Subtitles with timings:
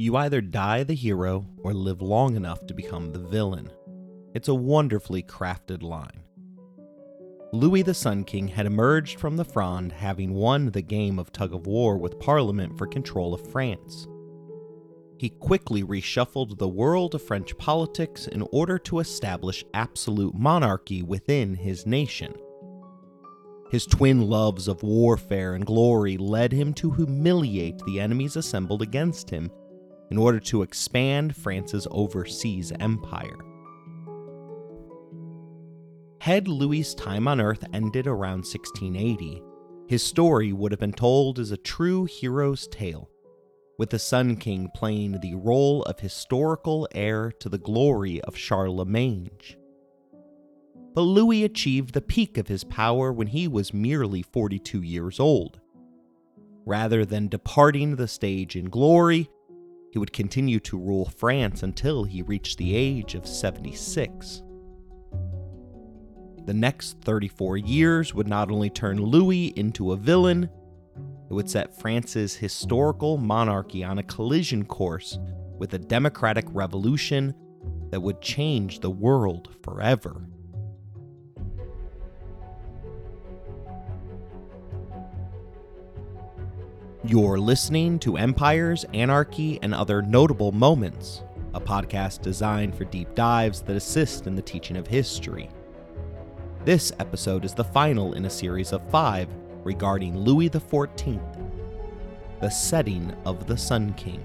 [0.00, 3.70] You either die the hero or live long enough to become the villain.
[4.34, 6.22] It's a wonderfully crafted line.
[7.52, 11.52] Louis the Sun King had emerged from the Fronde having won the game of tug
[11.52, 14.08] of war with Parliament for control of France.
[15.18, 21.54] He quickly reshuffled the world of French politics in order to establish absolute monarchy within
[21.54, 22.32] his nation.
[23.70, 29.28] His twin loves of warfare and glory led him to humiliate the enemies assembled against
[29.28, 29.50] him
[30.10, 33.38] in order to expand France's overseas empire.
[36.20, 39.42] Had Louis's time on Earth ended around 1680,
[39.88, 43.08] his story would have been told as a true hero's tale,
[43.78, 49.30] with the Sun King playing the role of historical heir to the glory of Charlemagne
[50.94, 55.60] but Louis achieved the peak of his power when he was merely 42 years old.
[56.66, 59.30] Rather than departing the stage in glory,
[59.90, 64.42] he would continue to rule France until he reached the age of 76.
[66.46, 70.48] The next 34 years would not only turn Louis into a villain,
[71.28, 75.18] it would set France's historical monarchy on a collision course
[75.58, 77.34] with a democratic revolution
[77.90, 80.26] that would change the world forever.
[87.02, 91.22] You're listening to Empires, Anarchy, and Other Notable Moments,
[91.54, 95.48] a podcast designed for deep dives that assist in the teaching of history.
[96.66, 99.28] This episode is the final in a series of five
[99.64, 101.18] regarding Louis XIV,
[102.42, 104.22] the setting of the Sun King.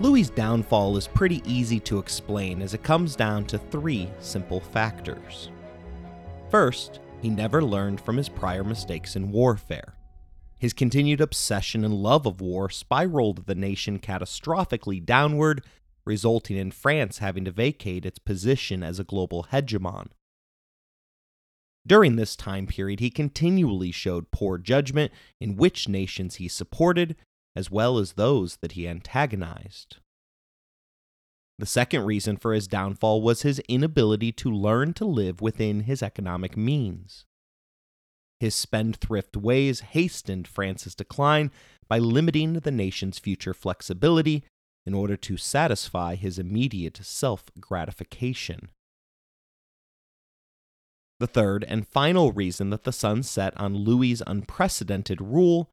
[0.00, 5.50] Louis's downfall is pretty easy to explain as it comes down to three simple factors.
[6.50, 9.94] First, he never learned from his prior mistakes in warfare.
[10.56, 15.64] His continued obsession and love of war spiraled the nation catastrophically downward,
[16.04, 20.10] resulting in France having to vacate its position as a global hegemon.
[21.84, 25.10] During this time period, he continually showed poor judgment
[25.40, 27.16] in which nations he supported
[27.58, 29.96] as well as those that he antagonized.
[31.58, 36.00] The second reason for his downfall was his inability to learn to live within his
[36.00, 37.26] economic means.
[38.38, 41.50] His spendthrift ways hastened France's decline
[41.88, 44.44] by limiting the nation's future flexibility
[44.86, 48.68] in order to satisfy his immediate self gratification.
[51.18, 55.72] The third and final reason that the sun set on Louis's unprecedented rule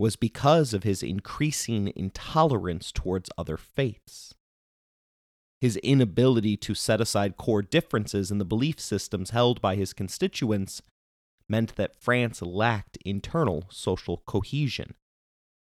[0.00, 4.34] was because of his increasing intolerance towards other faiths.
[5.60, 10.80] His inability to set aside core differences in the belief systems held by his constituents
[11.50, 14.94] meant that France lacked internal social cohesion,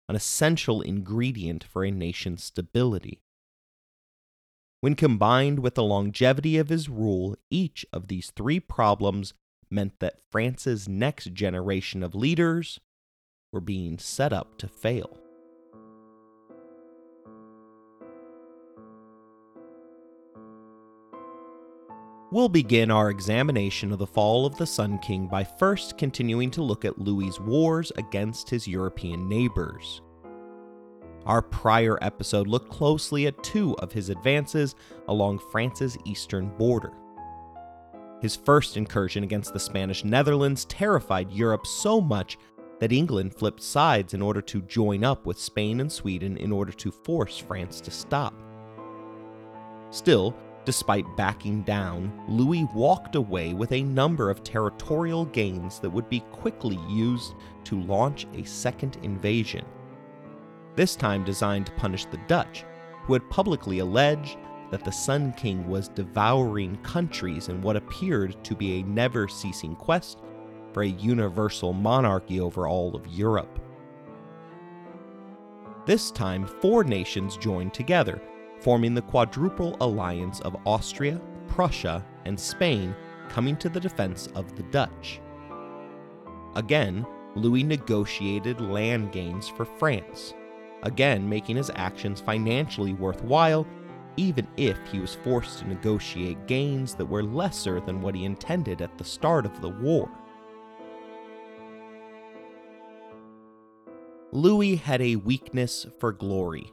[0.09, 3.21] an essential ingredient for a nation's stability.
[4.81, 9.35] When combined with the longevity of his rule, each of these three problems
[9.71, 12.81] meant that France's next generation of leaders
[13.55, 15.17] were being set up to fail.
[22.33, 26.63] We'll begin our examination of the fall of the Sun King by first continuing to
[26.63, 30.03] look at Louis's wars against his European neighbors.
[31.27, 34.75] Our prior episode looked closely at two of his advances
[35.07, 36.93] along France's eastern border.
[38.21, 42.37] His first incursion against the Spanish Netherlands terrified Europe so much
[42.85, 46.71] that England flipped sides in order to join up with Spain and Sweden in order
[46.71, 48.35] to force France to stop.
[49.89, 50.37] Still,
[50.67, 56.21] despite backing down, Louis walked away with a number of territorial gains that would be
[56.31, 59.65] quickly used to launch a second invasion.
[60.77, 62.67] This time designed to punish the Dutch,
[63.05, 64.37] who had publicly alleged
[64.71, 69.75] that the Sun King was devouring countries in what appeared to be a never ceasing
[69.75, 70.19] quest
[70.75, 73.61] for a universal monarchy over all of Europe.
[75.87, 78.21] This time, four nations joined together,
[78.61, 82.95] forming the quadruple alliance of Austria, Prussia, and Spain
[83.29, 85.21] coming to the defense of the Dutch.
[86.57, 87.07] Again,
[87.37, 90.35] Louis negotiated land gains for France,
[90.83, 93.67] again making his actions financially worthwhile,
[94.17, 98.81] even if he was forced to negotiate gains that were lesser than what he intended
[98.81, 100.09] at the start of the war.
[104.35, 106.73] Louis had a weakness for glory.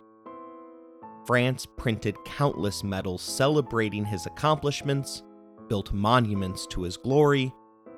[1.28, 5.22] France printed countless medals celebrating his accomplishments,
[5.70, 7.54] built monuments to his glory,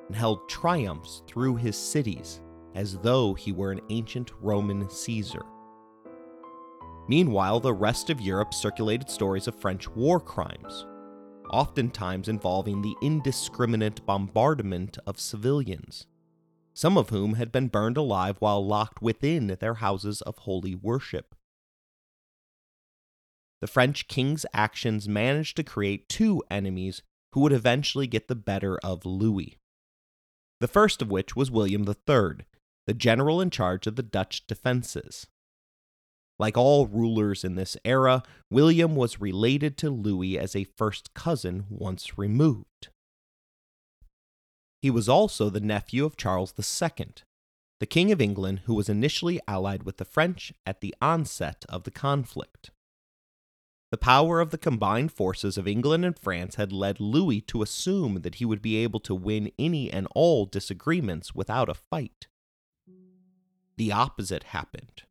[0.08, 2.42] and held triumphs through his cities
[2.76, 5.44] as though he were an ancient Roman Caesar.
[7.08, 10.86] Meanwhile, the rest of Europe circulated stories of French war crimes,
[11.50, 16.06] oftentimes involving the indiscriminate bombardment of civilians,
[16.74, 21.36] some of whom had been burned alive while locked within their houses of holy worship.
[23.62, 27.02] The French king's actions managed to create two enemies
[27.34, 29.58] who would eventually get the better of Louis.
[30.60, 32.46] The first of which was William III,
[32.88, 35.28] the general in charge of the Dutch defenses.
[36.40, 41.66] Like all rulers in this era, William was related to Louis as a first cousin
[41.70, 42.90] once removed.
[44.84, 47.14] He was also the nephew of Charles II,
[47.80, 51.86] the King of England who was initially allied with the French at the onset of
[51.86, 52.70] the conflict.
[53.92, 58.24] The power of the combined forces of England and France had led Louis to assume
[58.24, 62.28] that he would be able to win any and all disagreements without a fight.
[63.78, 65.04] The opposite happened.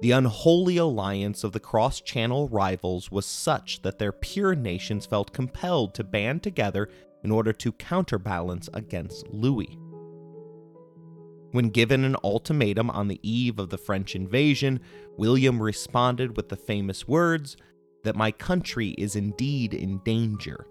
[0.00, 5.32] The unholy alliance of the cross channel rivals was such that their pure nations felt
[5.32, 6.88] compelled to band together
[7.22, 9.78] in order to counterbalance against Louis.
[11.52, 14.80] When given an ultimatum on the eve of the French invasion,
[15.16, 17.56] William responded with the famous words
[18.04, 20.66] that my country is indeed in danger,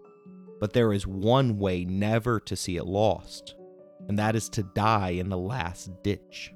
[0.60, 3.56] but there is one way never to see it lost,
[4.08, 6.54] and that is to die in the last ditch.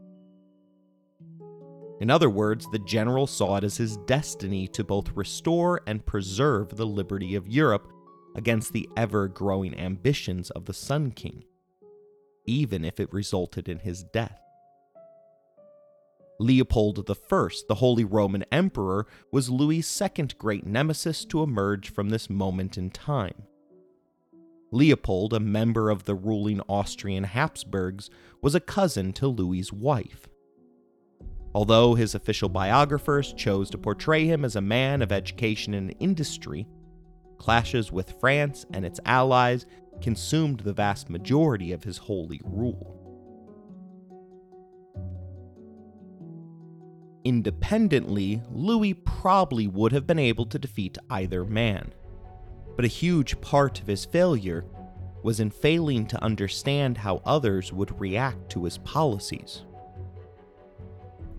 [1.99, 6.75] In other words, the general saw it as his destiny to both restore and preserve
[6.75, 7.92] the liberty of Europe
[8.35, 11.43] against the ever growing ambitions of the Sun King,
[12.45, 14.39] even if it resulted in his death.
[16.39, 22.29] Leopold I, the Holy Roman Emperor, was Louis's second great nemesis to emerge from this
[22.29, 23.43] moment in time.
[24.71, 28.09] Leopold, a member of the ruling Austrian Habsburgs,
[28.41, 30.27] was a cousin to Louis's wife.
[31.53, 36.67] Although his official biographers chose to portray him as a man of education and industry,
[37.37, 39.65] clashes with France and its allies
[40.01, 42.99] consumed the vast majority of his holy rule.
[47.23, 51.93] Independently, Louis probably would have been able to defeat either man,
[52.75, 54.65] but a huge part of his failure
[55.23, 59.63] was in failing to understand how others would react to his policies.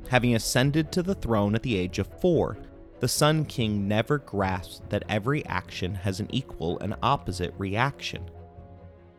[0.08, 2.56] Having ascended to the throne at the age of four,
[3.04, 8.24] the Sun King never grasped that every action has an equal and opposite reaction.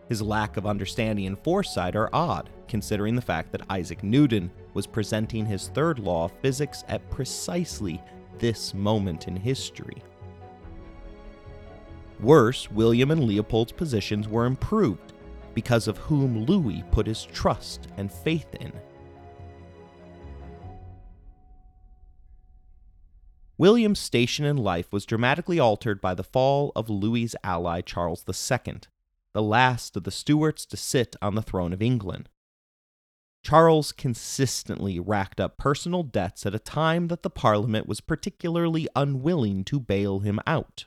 [0.09, 4.87] His lack of understanding and foresight are odd, considering the fact that Isaac Newton was
[4.87, 8.01] presenting his third law of physics at precisely
[8.39, 10.01] this moment in history.
[12.19, 15.13] Worse, William and Leopold's positions were improved
[15.53, 18.73] because of whom Louis put his trust and faith in.
[23.57, 28.79] William's station in life was dramatically altered by the fall of Louis's ally Charles II,
[29.33, 32.27] the last of the Stuarts to sit on the throne of England.
[33.43, 39.63] Charles consistently racked up personal debts at a time that the Parliament was particularly unwilling
[39.65, 40.85] to bail him out.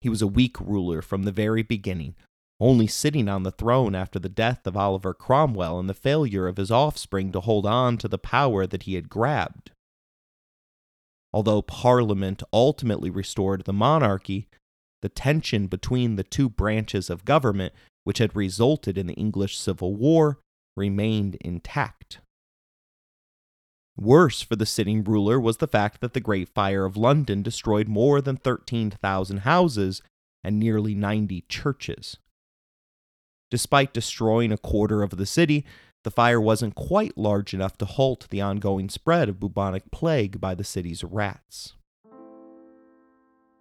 [0.00, 2.14] He was a weak ruler from the very beginning,
[2.60, 6.56] only sitting on the throne after the death of Oliver Cromwell and the failure of
[6.56, 9.72] his offspring to hold on to the power that he had grabbed.
[11.32, 14.48] Although Parliament ultimately restored the monarchy,
[15.00, 17.72] the tension between the two branches of government,
[18.04, 20.38] which had resulted in the English Civil War,
[20.76, 22.18] remained intact.
[23.96, 27.88] Worse for the sitting ruler was the fact that the Great Fire of London destroyed
[27.88, 30.02] more than 13,000 houses
[30.42, 32.16] and nearly 90 churches.
[33.50, 35.64] Despite destroying a quarter of the city,
[36.04, 40.54] the fire wasn't quite large enough to halt the ongoing spread of bubonic plague by
[40.54, 41.74] the city's rats.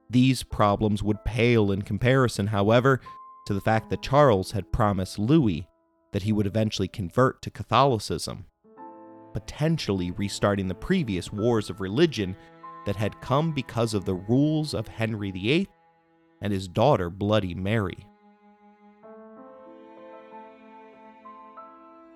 [0.10, 3.00] These problems would pale in comparison, however,
[3.46, 5.68] to the fact that Charles had promised Louis
[6.12, 8.46] that he would eventually convert to Catholicism,
[9.34, 12.36] potentially restarting the previous wars of religion
[12.86, 15.70] that had come because of the rules of Henry VIII
[16.42, 18.06] and his daughter Bloody Mary.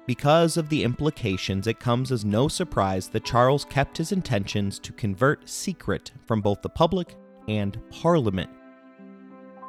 [0.05, 4.93] Because of the implications, it comes as no surprise that Charles kept his intentions to
[4.93, 7.15] convert secret from both the public
[7.47, 8.51] and Parliament.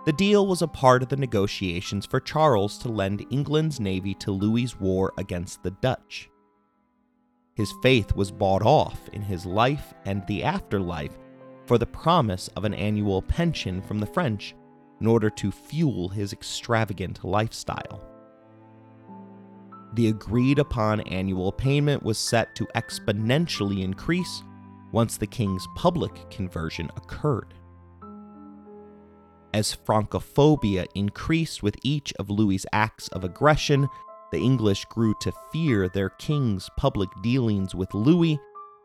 [0.04, 4.30] The deal was a part of the negotiations for Charles to lend England's navy to
[4.30, 6.28] Louis's war against the Dutch.
[7.54, 11.16] His faith was bought off in his life and the afterlife
[11.64, 14.54] for the promise of an annual pension from the French
[15.00, 18.15] in order to fuel his extravagant lifestyle.
[19.96, 24.42] The agreed upon annual payment was set to exponentially increase
[24.92, 27.54] once the king's public conversion occurred.
[29.54, 33.88] As Francophobia increased with each of Louis's acts of aggression,
[34.32, 38.38] the English grew to fear their king's public dealings with Louis,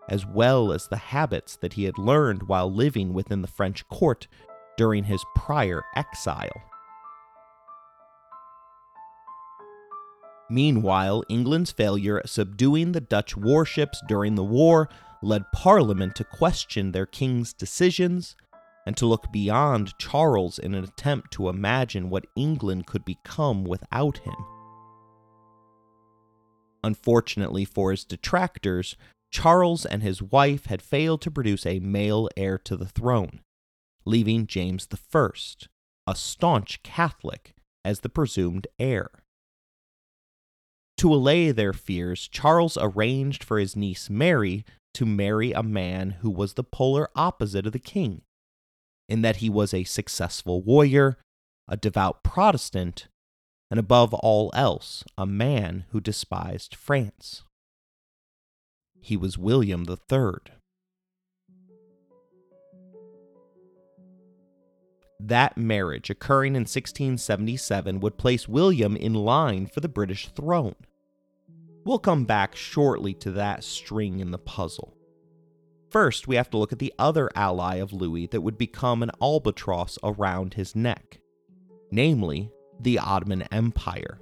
[0.07, 4.29] as well as the habits that he had learned while living within the French court
[4.77, 6.70] during his prior exile.
[10.51, 14.89] Meanwhile, England's failure at subduing the Dutch warships during the war
[15.21, 18.35] led Parliament to question their king's decisions
[18.85, 24.17] and to look beyond Charles in an attempt to imagine what England could become without
[24.17, 24.35] him.
[26.83, 28.97] Unfortunately for his detractors,
[29.31, 33.39] Charles and his wife had failed to produce a male heir to the throne,
[34.03, 35.29] leaving James I,
[36.07, 37.53] a staunch Catholic,
[37.85, 39.11] as the presumed heir.
[41.01, 46.29] To allay their fears, Charles arranged for his niece Mary to marry a man who
[46.29, 48.21] was the polar opposite of the king,
[49.09, 51.17] in that he was a successful warrior,
[51.67, 53.07] a devout Protestant,
[53.71, 57.41] and above all else, a man who despised France.
[58.99, 60.53] He was William III.
[65.19, 70.75] That marriage, occurring in 1677, would place William in line for the British throne.
[71.83, 74.95] We'll come back shortly to that string in the puzzle.
[75.89, 79.11] First, we have to look at the other ally of Louis that would become an
[79.21, 81.19] albatross around his neck,
[81.91, 84.19] namely, the Ottoman Empire.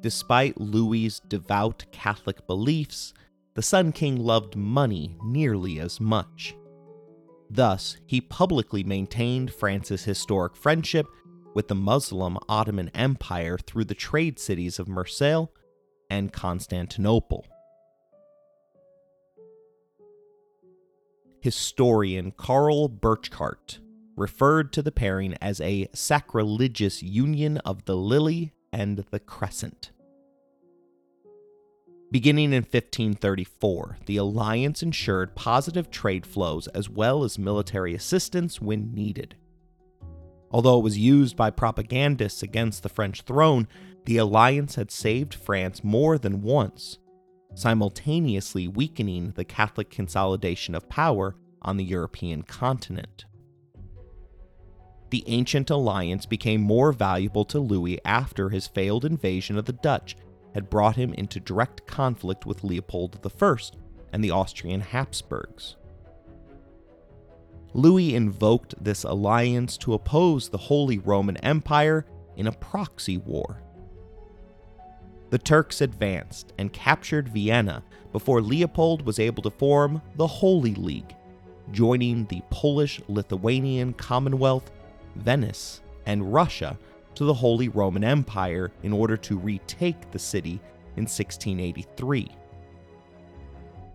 [0.00, 3.12] Despite Louis's devout Catholic beliefs,
[3.54, 6.56] the Sun King loved money nearly as much.
[7.50, 11.06] Thus, he publicly maintained France's historic friendship
[11.54, 15.46] with the Muslim Ottoman Empire through the trade cities of Marseille
[16.10, 17.46] and Constantinople.
[21.40, 23.78] Historian Karl Burckhardt
[24.16, 29.92] referred to the pairing as a sacrilegious union of the lily and the crescent.
[32.10, 38.94] Beginning in 1534, the alliance ensured positive trade flows as well as military assistance when
[38.94, 39.36] needed.
[40.50, 43.68] Although it was used by propagandists against the French throne,
[44.06, 46.98] the alliance had saved France more than once,
[47.54, 53.26] simultaneously weakening the Catholic consolidation of power on the European continent.
[55.10, 60.16] The ancient alliance became more valuable to Louis after his failed invasion of the Dutch
[60.54, 63.56] had brought him into direct conflict with Leopold I
[64.12, 65.76] and the Austrian Habsburgs.
[67.74, 72.06] Louis invoked this alliance to oppose the Holy Roman Empire
[72.36, 73.62] in a proxy war.
[75.30, 77.82] The Turks advanced and captured Vienna
[78.12, 81.14] before Leopold was able to form the Holy League,
[81.70, 84.70] joining the Polish Lithuanian Commonwealth,
[85.16, 86.78] Venice, and Russia
[87.14, 90.60] to the Holy Roman Empire in order to retake the city
[90.96, 92.28] in 1683.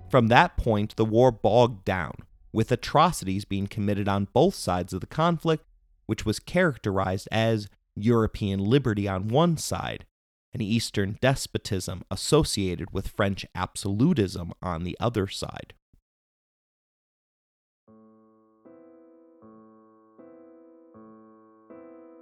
[0.09, 2.13] From that point, the war bogged down,
[2.53, 5.65] with atrocities being committed on both sides of the conflict,
[6.05, 10.05] which was characterized as European liberty on one side
[10.53, 15.73] and Eastern despotism associated with French absolutism on the other side.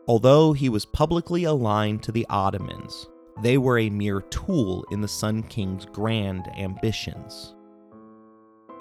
[0.08, 3.08] Although he was publicly aligned to the Ottomans,
[3.42, 7.54] they were a mere tool in the Sun King's grand ambitions.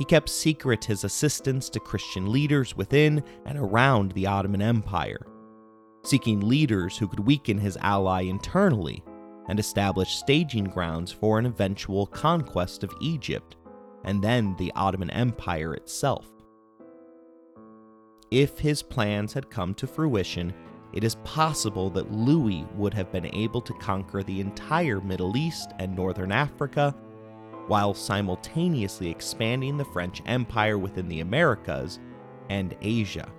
[0.00, 5.26] He kept secret his assistance to Christian leaders within and around the Ottoman Empire,
[6.04, 9.04] seeking leaders who could weaken his ally internally
[9.50, 13.56] and establish staging grounds for an eventual conquest of Egypt
[14.02, 16.26] and then the Ottoman Empire itself.
[18.30, 20.54] If his plans had come to fruition,
[20.94, 25.72] it is possible that Louis would have been able to conquer the entire Middle East
[25.78, 26.94] and Northern Africa
[27.70, 32.00] while simultaneously expanding the French Empire within the Americas
[32.48, 33.30] and Asia.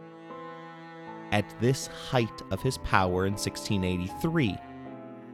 [1.34, 4.56] At this height of his power in 1683,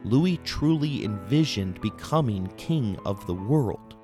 [0.02, 3.94] Louis truly envisioned becoming king of the world.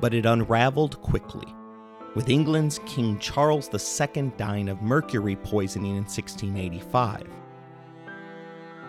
[0.00, 1.52] But it unraveled quickly,
[2.14, 7.41] with England's King Charles II dying of mercury poisoning in 1685.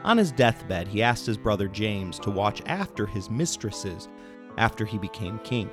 [0.03, 4.09] On his deathbed, he asked his brother James to watch after his mistresses
[4.57, 5.69] after he became king,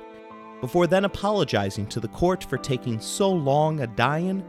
[0.61, 4.43] before then apologizing to the court for taking so long a dying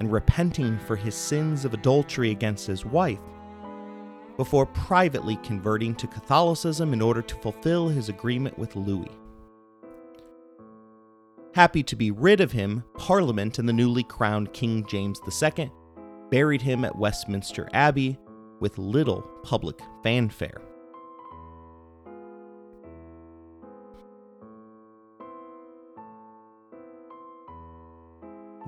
[0.00, 3.20] and repenting for his sins of adultery against his wife,
[4.36, 9.10] before privately converting to Catholicism in order to fulfill his agreement with Louis.
[11.54, 15.70] Happy to be rid of him, Parliament and the newly crowned King James II
[16.30, 18.18] buried him at Westminster Abbey
[18.60, 20.60] with little public fanfare.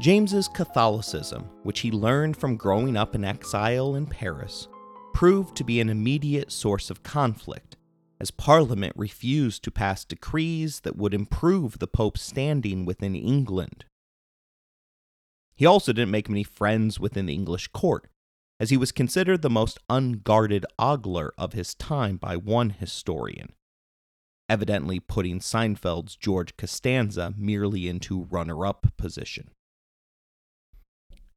[0.01, 4.67] James's Catholicism, which he learned from growing up in exile in Paris,
[5.15, 7.77] proved to be an immediate source of conflict,
[8.19, 13.85] as Parliament refused to pass decrees that would improve the Pope's standing within England.
[15.55, 18.09] He also didn't make many friends within the English court,
[18.63, 23.53] as he was considered the most unguarded ogler of his time by one historian,
[24.49, 29.51] evidently putting Seinfeld's George Costanza merely into runner up position.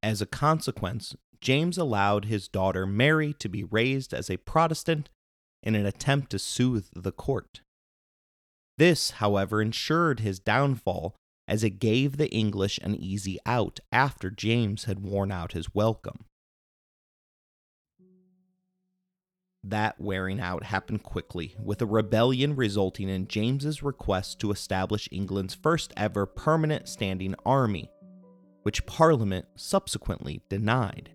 [0.04, 5.10] As a consequence, James allowed his daughter Mary to be raised as a Protestant
[5.64, 7.62] in an attempt to soothe the court.
[8.78, 11.16] This, however, ensured his downfall
[11.48, 16.26] as it gave the English an easy out after James had worn out his welcome.
[19.68, 25.56] That wearing out happened quickly, with a rebellion resulting in James's request to establish England's
[25.56, 27.90] first ever permanent standing army,
[28.62, 31.10] which Parliament subsequently denied,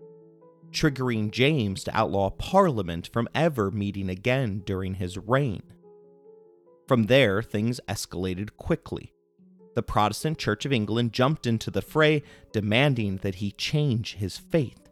[0.71, 5.63] triggering James to outlaw Parliament from ever meeting again during his reign.
[6.89, 9.13] From there, things escalated quickly.
[9.75, 14.89] The Protestant Church of England jumped into the fray, demanding that he change his faith,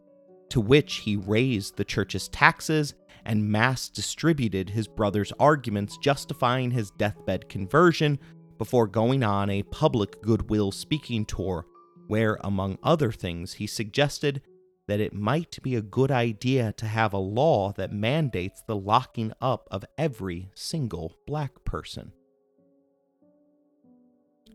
[0.48, 2.94] to which he raised the church's taxes
[3.30, 8.18] and mass distributed his brother's arguments justifying his deathbed conversion
[8.58, 11.64] before going on a public goodwill speaking tour
[12.08, 14.42] where, among other things, he suggested
[14.88, 19.32] that it might be a good idea to have a law that mandates the locking
[19.40, 22.12] up of every single black person.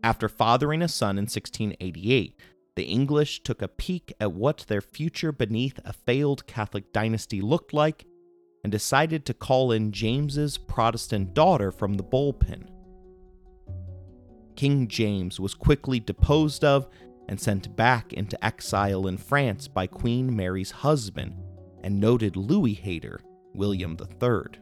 [0.03, 2.37] After fathering a son in 1688,
[2.75, 7.73] the English took a peek at what their future beneath a failed Catholic dynasty looked
[7.73, 8.05] like
[8.65, 12.67] and decided to call in James's Protestant daughter from the bullpen.
[14.55, 16.87] King James was quickly deposed of
[17.29, 21.35] and sent back into exile in France by Queen Mary's husband
[21.83, 23.21] and noted Louis hater,
[23.53, 24.59] William III.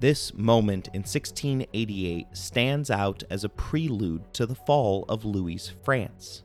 [0.00, 6.44] This moment in 1688 stands out as a prelude to the fall of Louis' France.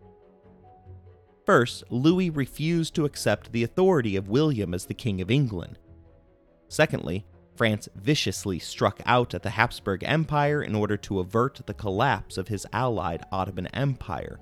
[1.45, 5.77] First, Louis refused to accept the authority of William as the King of England.
[6.69, 7.25] Secondly,
[7.55, 12.47] France viciously struck out at the Habsburg Empire in order to avert the collapse of
[12.47, 14.39] his allied Ottoman Empire.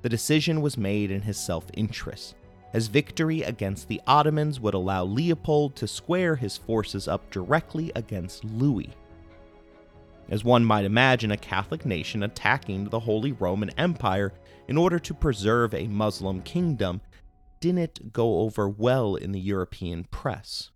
[0.00, 2.34] The decision was made in his self interest,
[2.72, 8.44] as victory against the Ottomans would allow Leopold to square his forces up directly against
[8.44, 8.90] Louis.
[10.32, 14.32] As one might imagine, a Catholic nation attacking the Holy Roman Empire
[14.66, 17.02] in order to preserve a Muslim kingdom
[17.60, 20.70] didn't go over well in the European press.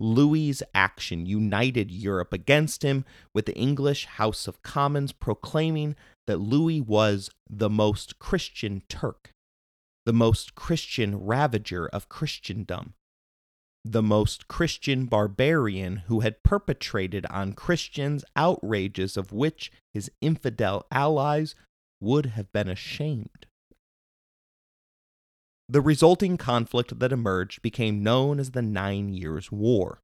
[0.00, 5.94] Louis's action united Europe against him, with the English House of Commons proclaiming
[6.26, 9.30] that Louis was the most Christian Turk,
[10.04, 12.94] the most Christian ravager of Christendom,
[13.84, 21.54] the most Christian barbarian who had perpetrated on Christians outrages of which his infidel allies
[22.00, 23.46] would have been ashamed.
[25.68, 30.00] The resulting conflict that emerged became known as the Nine Years' War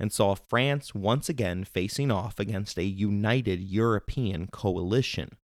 [0.00, 5.36] and saw France once again facing off against a united European coalition.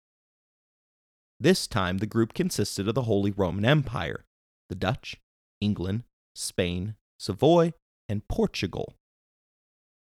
[1.38, 4.24] This time, the group consisted of the Holy Roman Empire,
[4.68, 5.16] the Dutch,
[5.60, 6.04] England,
[6.34, 7.74] Spain, Savoy,
[8.08, 8.94] and Portugal.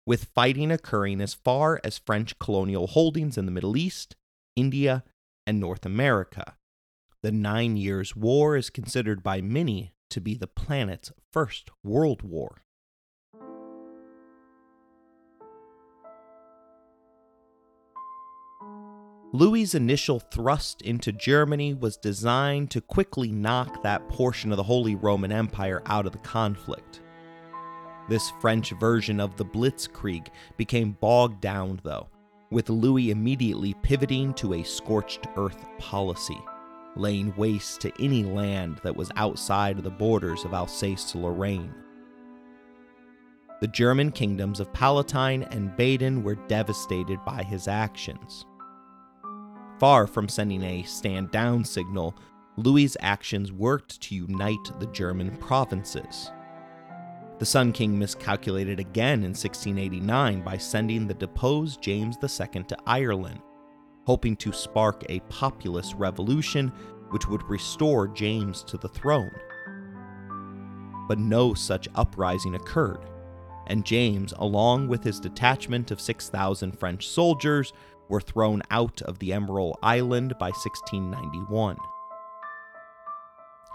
[0.05, 4.15] With fighting occurring as far as French colonial holdings in the Middle East,
[4.55, 5.03] India,
[5.47, 6.57] and North America,
[7.23, 12.61] the Nine Years' War is considered by many to be the planet's first world war.
[19.33, 24.95] Louis's initial thrust into Germany was designed to quickly knock that portion of the Holy
[24.95, 26.99] Roman Empire out of the conflict.
[28.09, 32.09] This French version of the Blitzkrieg became bogged down, though,
[32.49, 36.39] with Louis immediately pivoting to a scorched earth policy
[36.97, 41.73] laying waste to any land that was outside of the borders of Alsace Lorraine.
[43.61, 48.45] the German kingdoms of Palatine and Baden were devastated by his actions.
[49.81, 52.15] Far from sending a stand down signal,
[52.55, 56.29] Louis's actions worked to unite the German provinces.
[57.39, 63.41] The Sun King miscalculated again in 1689 by sending the deposed James II to Ireland,
[64.05, 66.71] hoping to spark a populist revolution
[67.09, 69.31] which would restore James to the throne.
[71.07, 73.09] But no such uprising occurred,
[73.65, 77.73] and James, along with his detachment of 6,000 French soldiers,
[78.11, 81.77] were thrown out of the Emerald Island by 1691.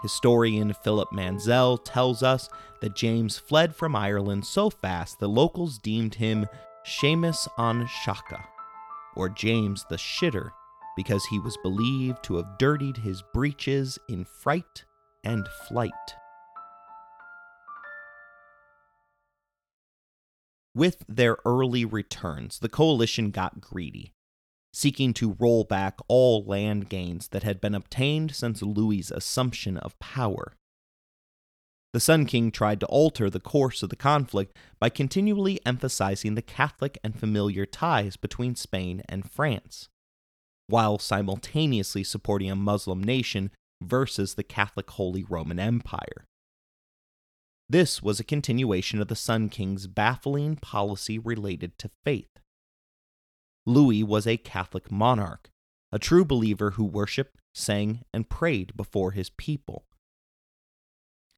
[0.03, 2.47] Historian Philip Mansel tells us
[2.79, 6.45] that James fled from Ireland so fast the locals deemed him
[6.85, 8.43] Seamus an Chaca,
[9.15, 10.51] or James the Shitter,
[10.95, 14.85] because he was believed to have dirtied his breeches in fright
[15.23, 15.91] and flight.
[20.75, 24.13] With their early returns, the coalition got greedy
[24.77, 29.97] seeking to roll back all land gains that had been obtained since Louis's assumption of
[29.97, 30.53] power.
[31.93, 36.43] The Sun King tried to alter the course of the conflict by continually emphasizing the
[36.43, 39.89] Catholic and familiar ties between Spain and France,
[40.67, 43.49] while simultaneously supporting a Muslim nation
[43.81, 46.27] versus the Catholic Holy Roman Empire.
[47.67, 52.36] This was a continuation of the Sun King's baffling policy related to faith.
[53.67, 55.49] Louis was a Catholic monarch,
[55.91, 59.83] a true believer who worshiped, sang, and prayed before his people.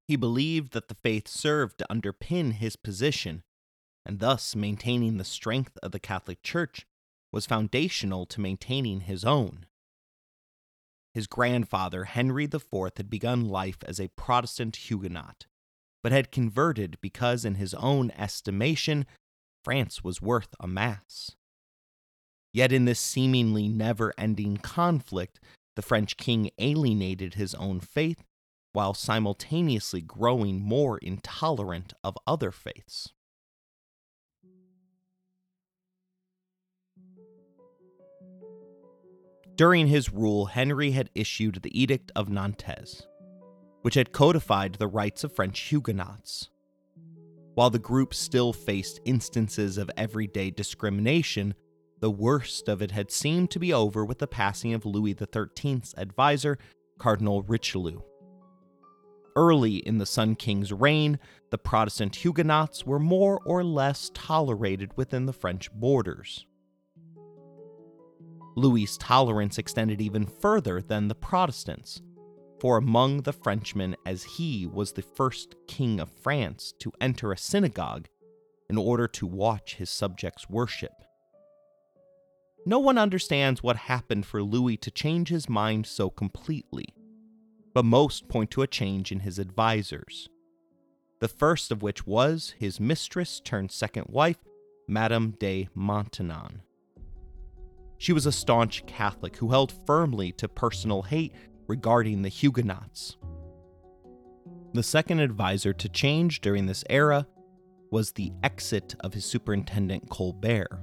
[0.07, 3.41] He believed that the faith served to underpin his position,
[4.05, 6.85] and thus maintaining the strength of the Catholic Church
[7.31, 9.65] was foundational to maintaining his own.
[11.15, 15.47] His grandfather, Henry IV, had begun life as a Protestant Huguenot,
[16.03, 19.07] but had converted because, in his own estimation,
[19.63, 21.31] France was worth a Mass.
[22.51, 25.39] Yet in this seemingly never ending conflict,
[25.75, 28.23] the French king alienated his own faith
[28.73, 33.13] while simultaneously growing more intolerant of other faiths.
[39.55, 43.05] During his rule, Henry had issued the Edict of Nantes,
[43.81, 46.49] which had codified the rights of French Huguenots.
[47.55, 51.55] While the group still faced instances of everyday discrimination,
[51.99, 55.93] the worst of it had seemed to be over with the passing of Louis XIII's
[55.97, 56.57] advisor,
[56.97, 57.99] Cardinal Richelieu.
[59.35, 65.25] Early in the Sun King's reign, the Protestant Huguenots were more or less tolerated within
[65.25, 66.45] the French borders.
[68.55, 72.01] Louis's tolerance extended even further than the Protestants,
[72.59, 77.37] for among the Frenchmen, as he was the first king of France to enter a
[77.37, 78.07] synagogue
[78.69, 80.91] in order to watch his subjects worship.
[82.65, 86.93] No one understands what happened for Louis to change his mind so completely,
[87.73, 90.29] but most point to a change in his advisors.
[91.19, 94.39] The first of which was his mistress turned second wife,
[94.87, 96.61] Madame de Maintenon.
[97.97, 101.33] She was a staunch Catholic who held firmly to personal hate
[101.67, 103.17] regarding the Huguenots.
[104.73, 107.27] The second advisor to change during this era
[107.91, 110.79] was the exit of his superintendent Colbert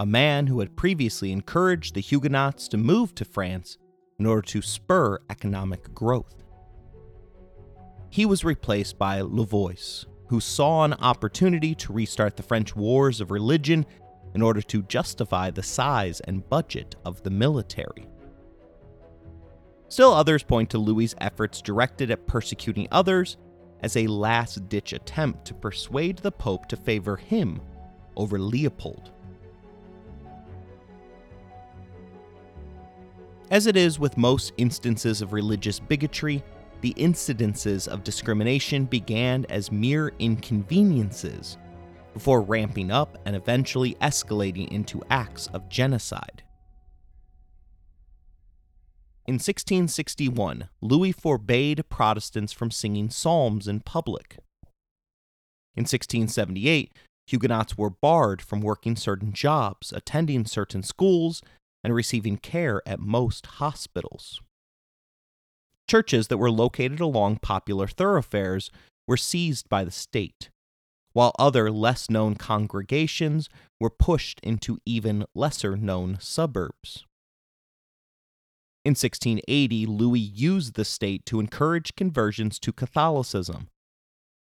[0.00, 3.76] a man who had previously encouraged the Huguenots to move to France
[4.18, 6.42] in order to spur economic growth.
[8.08, 13.30] He was replaced by Louvois, who saw an opportunity to restart the French wars of
[13.30, 13.84] religion
[14.34, 18.08] in order to justify the size and budget of the military.
[19.88, 23.36] Still, others point to Louis's efforts directed at persecuting others
[23.80, 27.60] as a last ditch attempt to persuade the Pope to favor him
[28.16, 29.10] over Leopold.
[33.50, 36.40] As it is with most instances of religious bigotry,
[36.82, 41.58] the incidences of discrimination began as mere inconveniences
[42.14, 46.44] before ramping up and eventually escalating into acts of genocide.
[49.26, 54.38] In 1661, Louis forbade Protestants from singing psalms in public.
[55.74, 56.92] In 1678,
[57.26, 61.42] Huguenots were barred from working certain jobs, attending certain schools,
[61.82, 64.40] and receiving care at most hospitals.
[65.88, 68.70] Churches that were located along popular thoroughfares
[69.08, 70.50] were seized by the state,
[71.12, 73.48] while other less known congregations
[73.80, 77.04] were pushed into even lesser known suburbs.
[78.84, 83.68] In 1680, Louis used the state to encourage conversions to Catholicism,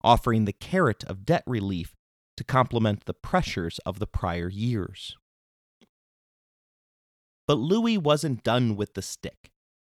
[0.03, 1.95] offering the carrot of debt relief
[2.37, 5.17] to complement the pressures of the prior years.
[7.47, 9.51] But Louis wasn't done with the stick,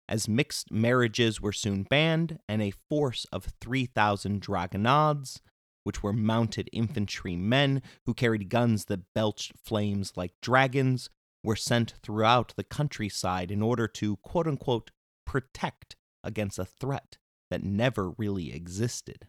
[0.08, 5.40] as mixed marriages were soon banned and a force of 3,000 dragonnades,
[5.84, 11.10] which were mounted infantry men who carried guns that belched flames like dragons,
[11.42, 14.90] were sent throughout the countryside in order to quote unquote
[15.26, 17.18] protect against a threat
[17.50, 19.26] that never really existed.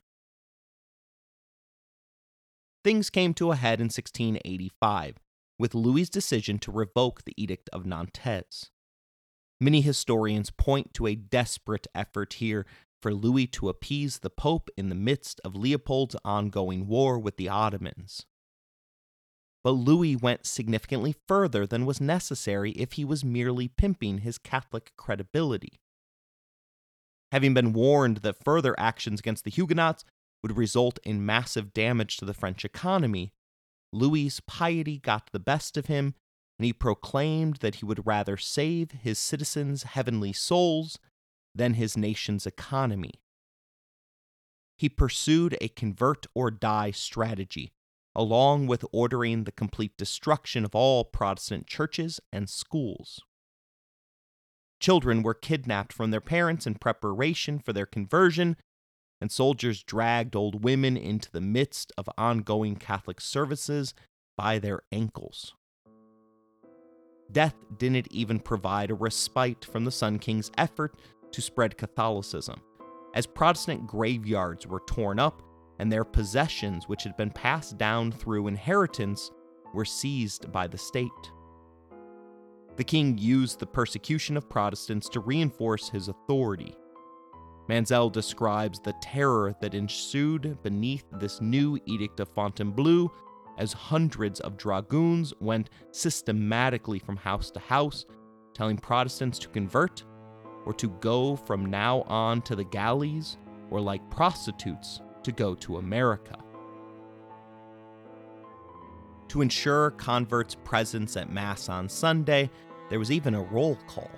[2.84, 5.18] Things came to a head in 1685
[5.62, 8.72] with Louis's decision to revoke the Edict of Nantes.
[9.60, 12.66] Many historians point to a desperate effort here
[13.00, 17.48] for Louis to appease the Pope in the midst of Leopold's ongoing war with the
[17.48, 18.26] Ottomans.
[19.64, 24.94] But Louis went significantly further than was necessary if he was merely pimping his Catholic
[24.98, 25.80] credibility.
[27.32, 30.06] Having been warned that further actions against the Huguenots
[30.42, 33.32] would result in massive damage to the French economy,
[33.94, 36.16] Louis's piety got the best of him,
[36.58, 41.00] and he proclaimed that he would rather save his citizens' heavenly souls
[41.54, 43.14] than his nation's economy.
[44.78, 47.72] He pursued a convert or die strategy,
[48.16, 53.22] along with ordering the complete destruction of all Protestant churches and schools.
[54.80, 58.58] Children were kidnapped from their parents in preparation for their conversion,
[59.22, 63.94] and soldiers dragged old women into the midst of ongoing Catholic services
[64.36, 65.54] by their ankles.
[67.32, 71.00] Death didn't even provide a respite from the Sun King's effort
[71.32, 72.60] to spread Catholicism,
[73.14, 75.42] as Protestant graveyards were torn up
[75.80, 79.32] and their possessions, which had been passed down through inheritance,
[79.74, 81.10] were seized by the state.
[82.76, 86.76] The king used the persecution of Protestants to reinforce his authority.
[87.68, 93.12] Mansel describes the terror that ensued beneath this new Edict of Fontainebleau
[93.58, 98.06] as hundreds of dragoons went systematically from house to house,
[98.54, 100.04] telling Protestants to convert
[100.66, 103.38] or to go from now on to the galleys,
[103.70, 106.38] or like prostitutes, to go to America.
[109.30, 112.50] To ensure converts' presence at Mass on Sunday,
[112.90, 114.12] there was even a roll call.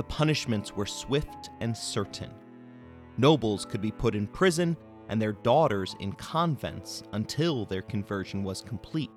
[0.00, 2.30] The punishments were swift and certain.
[3.18, 4.74] Nobles could be put in prison
[5.10, 9.10] and their daughters in convents until their conversion was complete.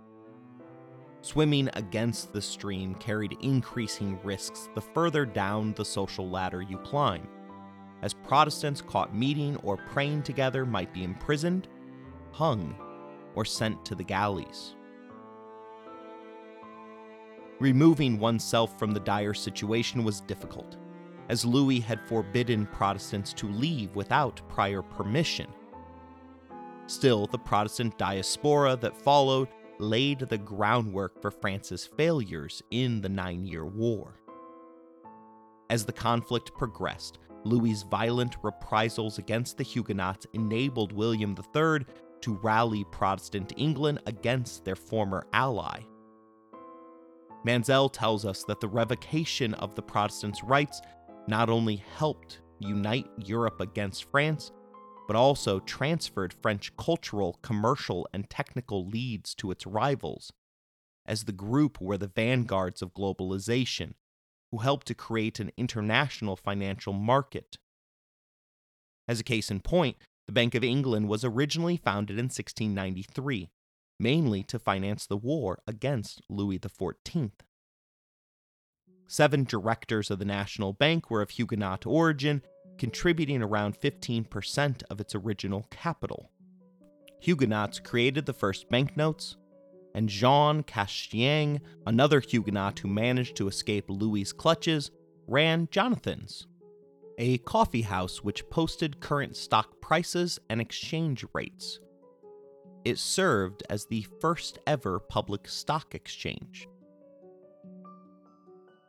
[1.22, 7.30] Swimming against the stream carried increasing risks the further down the social ladder you climb,
[8.02, 11.70] as Protestants caught meeting or praying together might be imprisoned,
[12.34, 12.76] hung,
[13.36, 14.76] or sent to the galleys.
[17.60, 20.78] Removing oneself from the dire situation was difficult,
[21.30, 25.48] as Louis had forbidden Protestants to leave without prior permission.
[26.88, 29.48] Still, the Protestant diaspora that followed
[29.80, 34.20] laid the groundwork for France's failures in the Nine Year War.
[35.70, 41.86] As the conflict progressed, Louis's violent reprisals against the Huguenots enabled William III
[42.22, 45.82] to rally Protestant England against their former ally.
[47.46, 50.82] Mansel tells us that the revocation of the Protestants' rights
[51.28, 54.52] not only helped unite Europe against France,
[55.08, 60.32] but also transferred French cultural, commercial, and technical leads to its rivals,
[61.06, 63.94] as the group were the vanguards of globalization,
[64.52, 67.58] who helped to create an international financial market.
[69.08, 73.50] As a case in point, the Bank of England was originally founded in 1693,
[74.04, 77.32] mainly to finance the war against Louis XIV.
[79.08, 82.42] Seven directors of the National Bank were of Huguenot origin
[82.78, 86.32] contributing around 15% of its original capital.
[87.22, 89.38] Huguenots created the first banknotes,
[89.96, 94.92] and Jean Castaing, another Huguenot who managed to escape Louis's clutches,
[95.28, 96.48] ran Jonathan's,
[97.18, 101.80] a coffee house which posted current stock prices and exchange rates.
[102.86, 106.68] It served as the first ever public stock exchange.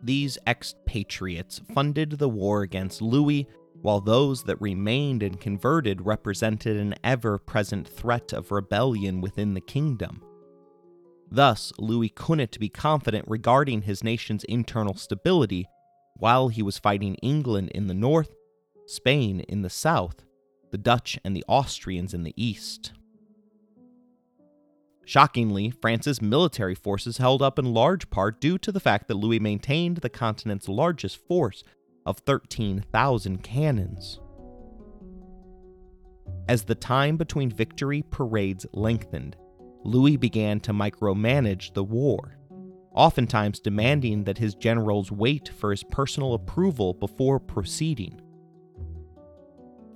[0.03, 3.47] These expatriates funded the war against Louis
[3.81, 9.61] while those that remained and converted represented an ever present threat of rebellion within the
[9.61, 10.23] kingdom.
[11.31, 15.67] Thus, Louis couldn't be confident regarding his nation's internal stability
[16.17, 18.35] while he was fighting England in the north,
[18.87, 20.25] Spain in the south,
[20.71, 22.93] the Dutch and the Austrians in the east.
[25.05, 29.39] Shockingly, France's military forces held up in large part due to the fact that Louis
[29.39, 31.63] maintained the continent's largest force
[32.07, 34.21] of 13,000 cannons.
[36.49, 39.37] As the time between victory parades lengthened,
[39.83, 42.39] Louis began to micromanage the war,
[42.95, 48.21] oftentimes demanding that his generals wait for his personal approval before proceeding.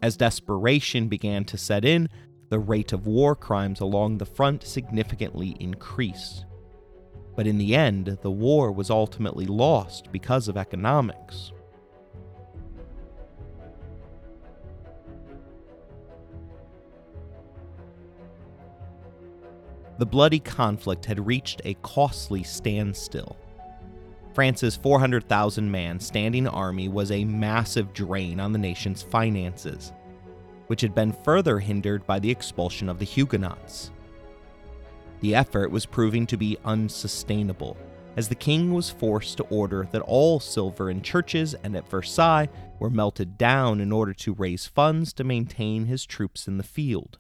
[0.03, 2.09] As desperation began to set in,
[2.49, 6.47] the rate of war crimes along the front significantly increased.
[7.37, 11.53] But in the end, the war was ultimately lost because of economics.
[19.99, 23.37] The bloody conflict had reached a costly standstill.
[24.33, 29.93] France's 400,000 man standing army was a massive drain on the nation's finances,
[30.69, 33.91] which had been further hindered by the expulsion of the Huguenots.
[35.21, 37.77] The effort was proving to be unsustainable,
[38.17, 42.49] as the king was forced to order that all silver in churches and at Versailles
[42.79, 47.19] were melted down in order to raise funds to maintain his troops in the field.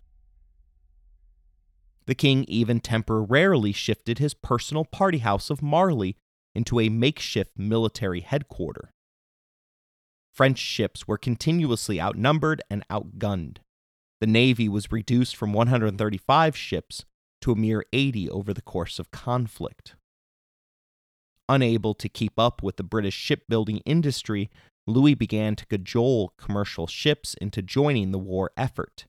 [2.06, 6.16] The king even temporarily shifted his personal party house of Marly
[6.54, 8.88] into a makeshift military headquarters.
[10.38, 13.56] French ships were continuously outnumbered and outgunned.
[14.20, 17.04] The navy was reduced from 135 ships
[17.40, 19.96] to a mere 80 over the course of conflict.
[21.48, 24.48] Unable to keep up with the British shipbuilding industry,
[24.86, 29.06] Louis began to cajole commercial ships into joining the war effort,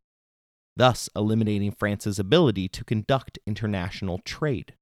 [0.75, 4.73] thus eliminating France's ability to conduct international trade.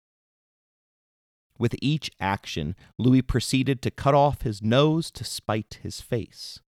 [1.60, 6.60] With each action, Louis proceeded to cut off his nose to spite his face.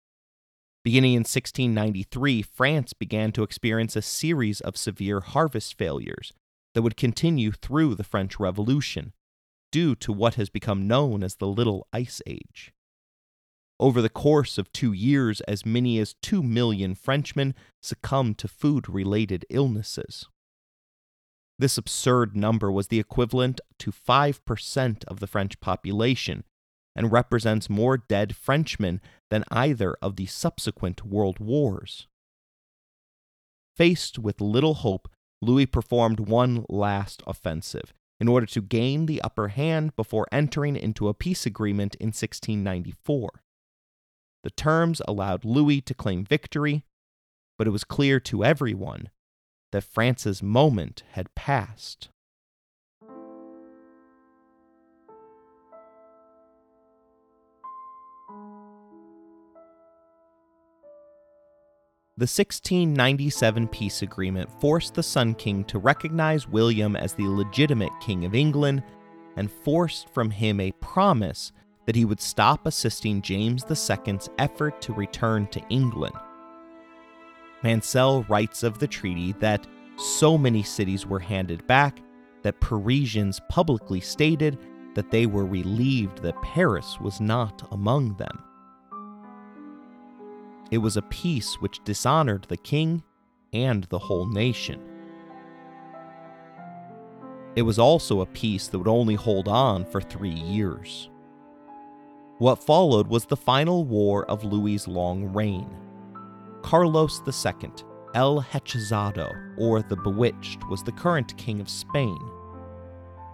[0.83, 6.33] Beginning in 1693, France began to experience a series of severe harvest failures
[6.73, 9.13] that would continue through the French Revolution,
[9.71, 12.71] due to what has become known as the Little Ice Age.
[13.79, 18.89] Over the course of two years, as many as two million Frenchmen succumbed to food
[18.89, 20.27] related illnesses.
[21.59, 26.45] This absurd number was the equivalent to 5% of the French population
[26.95, 32.07] and represents more dead Frenchmen than either of the subsequent world wars.
[33.75, 35.09] Faced with little hope,
[35.41, 41.09] Louis performed one last offensive in order to gain the upper hand before entering into
[41.09, 43.43] a peace agreement in 1694.
[44.43, 46.85] The terms allowed Louis to claim victory,
[47.57, 49.09] but it was clear to everyone
[49.71, 52.09] that France's moment had passed.
[62.19, 68.25] The 1697 peace agreement forced the Sun King to recognize William as the legitimate King
[68.25, 68.83] of England
[69.37, 71.53] and forced from him a promise
[71.85, 76.13] that he would stop assisting James II's effort to return to England.
[77.63, 79.67] Mansel writes of the treaty that
[79.97, 82.01] so many cities were handed back
[82.41, 84.57] that Parisians publicly stated
[84.95, 88.43] that they were relieved that Paris was not among them.
[90.71, 93.03] It was a peace which dishonored the king
[93.53, 94.81] and the whole nation.
[97.55, 101.09] It was also a peace that would only hold on for three years.
[102.37, 105.69] What followed was the final war of Louis's long reign.
[106.61, 107.71] Carlos II,
[108.13, 112.19] El Hechizado, or the Bewitched, was the current king of Spain.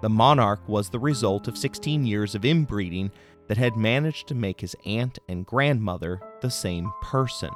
[0.01, 3.11] The monarch was the result of 16 years of inbreeding
[3.47, 7.51] that had managed to make his aunt and grandmother the same person.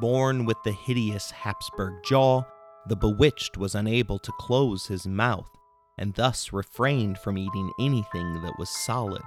[0.00, 2.42] Born with the hideous Habsburg jaw,
[2.88, 5.50] the Bewitched was unable to close his mouth
[5.98, 9.22] and thus refrained from eating anything that was solid.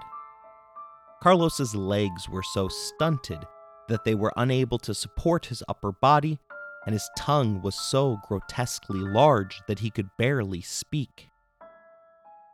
[1.22, 3.46] Carlos's legs were so stunted
[3.90, 6.40] that they were unable to support his upper body,
[6.86, 11.28] and his tongue was so grotesquely large that he could barely speak.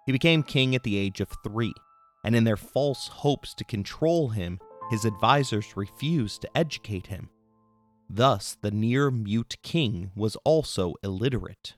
[0.05, 1.73] He became king at the age of three,
[2.23, 7.29] and in their false hopes to control him, his advisers refused to educate him.
[8.09, 11.75] Thus, the near mute king was also illiterate.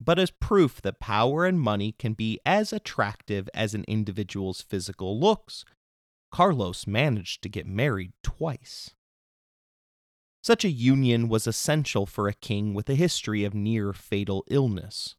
[0.00, 5.18] But as proof that power and money can be as attractive as an individual's physical
[5.18, 5.64] looks,
[6.34, 8.90] Carlos managed to get married twice.
[10.42, 15.14] Such a union was essential for a king with a history of near fatal illness.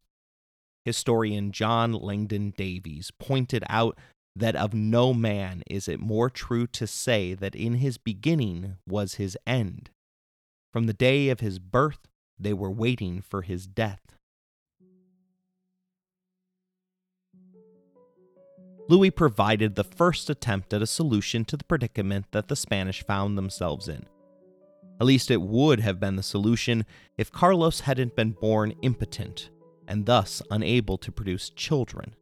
[0.84, 3.96] Historian John Langdon Davies pointed out
[4.36, 9.14] that of no man is it more true to say that in his beginning was
[9.14, 9.88] his end.
[10.70, 12.08] From the day of his birth,
[12.38, 14.15] they were waiting for his death.
[18.88, 23.36] Louis provided the first attempt at a solution to the predicament that the Spanish found
[23.36, 24.06] themselves in.
[25.00, 26.86] At least it would have been the solution
[27.18, 29.50] if Carlos hadn't been born impotent
[29.88, 32.14] and thus unable to produce children.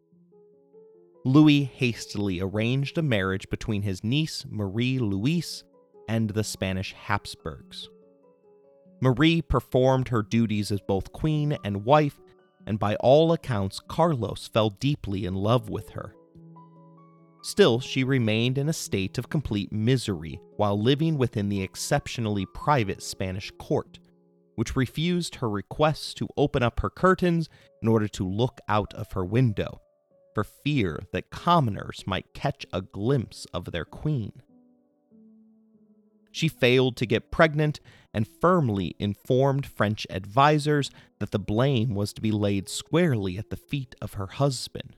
[1.25, 5.65] Louis hastily arranged a marriage between his niece Marie Louise
[6.09, 7.89] and the Spanish Habsburgs.
[9.01, 12.21] Marie performed her duties as both queen and wife,
[12.67, 16.15] and by all accounts, Carlos fell deeply in love with her.
[17.45, 23.03] Still, she remained in a state of complete misery while living within the exceptionally private
[23.03, 23.99] Spanish court,
[24.55, 27.51] which refused her requests to open up her curtains
[27.83, 29.83] in order to look out of her window,
[30.35, 34.33] for fear that commoners might catch a glimpse of their queen.
[36.33, 37.79] She failed to get pregnant
[38.15, 43.57] and firmly informed French advisers that the blame was to be laid squarely at the
[43.57, 44.97] feet of her husband.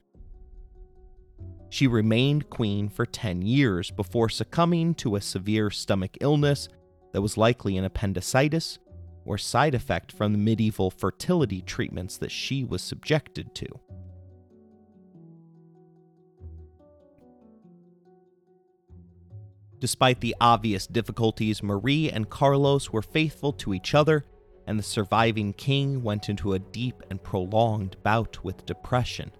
[1.69, 6.69] She remained queen for 10 years before succumbing to a severe stomach illness
[7.11, 8.79] that was likely an appendicitis
[9.25, 13.67] or side effect from the medieval fertility treatments that she was subjected to.
[19.79, 24.23] Despite the obvious difficulties, Marie and Carlos were faithful to each other,
[24.65, 29.31] and the surviving king went into a deep and prolonged bout with depression.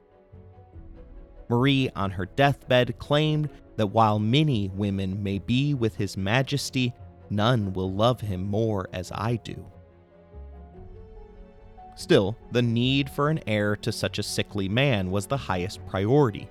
[1.49, 6.93] Marie, on her deathbed, claimed that while many women may be with His Majesty,
[7.29, 9.65] none will love him more as I do.
[11.95, 16.47] Still, the need for an heir to such a sickly man was the highest priority.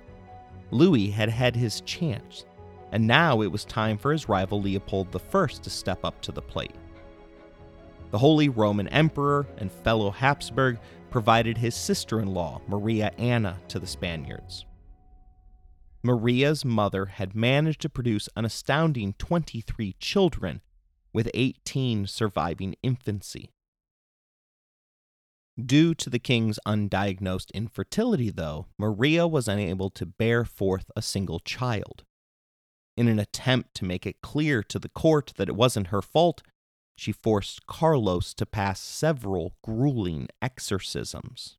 [0.71, 2.45] Louis had had his chance,
[2.91, 6.41] and now it was time for his rival Leopold I to step up to the
[6.41, 6.75] plate.
[8.11, 10.79] The Holy Roman Emperor and fellow Habsburg
[11.09, 14.65] provided his sister in law, Maria Anna, to the Spaniards.
[16.03, 20.61] Maria's mother had managed to produce an astounding 23 children,
[21.13, 23.49] with 18 surviving infancy.
[25.59, 31.39] Due to the king's undiagnosed infertility, though, Maria was unable to bear forth a single
[31.39, 32.03] child.
[32.95, 36.43] In an attempt to make it clear to the court that it wasn't her fault,
[36.95, 41.56] she forced Carlos to pass several grueling exorcisms.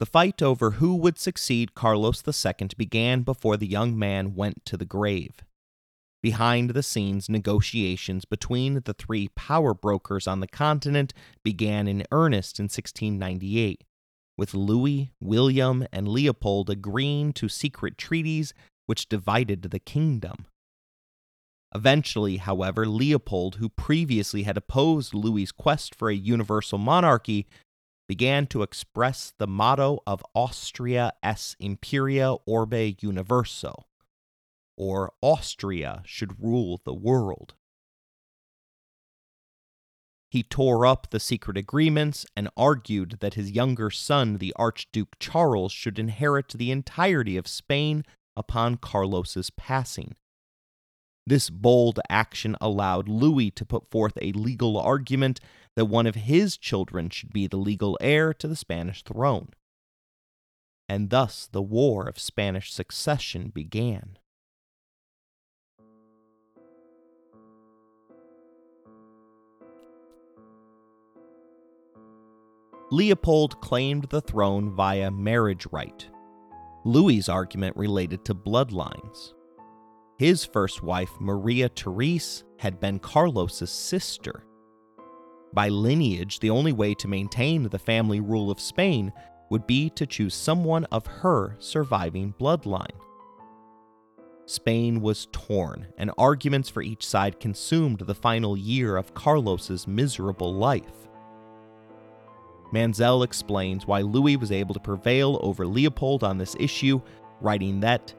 [0.00, 4.76] The fight over who would succeed Carlos II began before the young man went to
[4.76, 5.44] the grave.
[6.22, 11.12] Behind the scenes, negotiations between the three power brokers on the continent
[11.44, 13.84] began in earnest in 1698,
[14.36, 18.54] with Louis, William, and Leopold agreeing to secret treaties
[18.86, 20.46] which divided the kingdom.
[21.74, 27.46] Eventually, however, Leopold, who previously had opposed Louis's quest for a universal monarchy,
[28.08, 33.86] began to express the motto of Austria es Imperia Orbe Universo,
[34.76, 37.54] or Austria should rule the world.
[40.30, 45.70] He tore up the secret agreements and argued that his younger son, the Archduke Charles,
[45.70, 48.04] should inherit the entirety of Spain
[48.36, 50.16] upon Carlos's passing,
[51.26, 55.40] this bold action allowed Louis to put forth a legal argument
[55.76, 59.48] that one of his children should be the legal heir to the Spanish throne.
[60.88, 64.18] And thus the War of Spanish Succession began.
[72.90, 76.08] Leopold claimed the throne via marriage right.
[76.84, 79.33] Louis's argument related to bloodlines.
[80.24, 84.46] His first wife, Maria Therese, had been Carlos's sister.
[85.52, 89.12] By lineage, the only way to maintain the family rule of Spain
[89.50, 92.98] would be to choose someone of her surviving bloodline.
[94.46, 100.54] Spain was torn, and arguments for each side consumed the final year of Carlos's miserable
[100.54, 101.06] life.
[102.72, 107.02] Mansel explains why Louis was able to prevail over Leopold on this issue,
[107.42, 108.14] writing that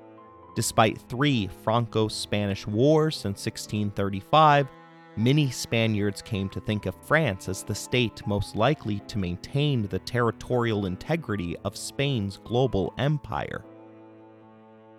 [0.56, 4.70] Despite three Franco Spanish wars since 1635,
[5.18, 10.00] many Spaniards came to think of France as the state most likely to maintain the
[10.00, 13.66] territorial integrity of Spain's global empire.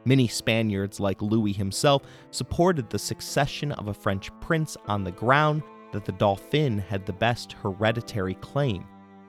[0.05, 5.63] Many Spaniards, like Louis himself, supported the succession of a French prince on the ground
[5.93, 8.87] that the Dauphin had the best hereditary claim,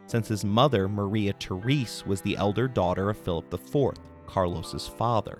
[0.07, 3.93] since his mother, Maria Therese, was the elder daughter of Philip IV,
[4.27, 5.39] Carlos's father.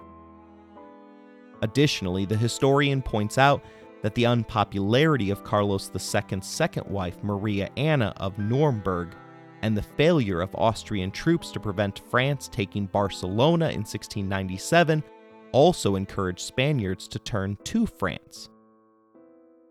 [1.62, 3.64] Additionally, the historian points out
[4.02, 9.16] that the unpopularity of Carlos II's second wife, Maria Anna of Nuremberg,
[9.64, 15.04] and the failure of Austrian troops to prevent France taking Barcelona in 1697
[15.52, 18.50] also encouraged Spaniards to turn to France.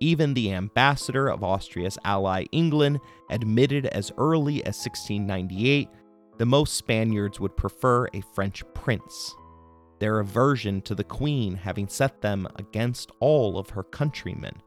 [0.01, 5.89] Even the ambassador of Austria's ally England admitted as early as 1698
[6.37, 9.35] that most Spaniards would prefer a French prince,
[9.99, 14.63] their aversion to the queen having set them against all of her countrymen.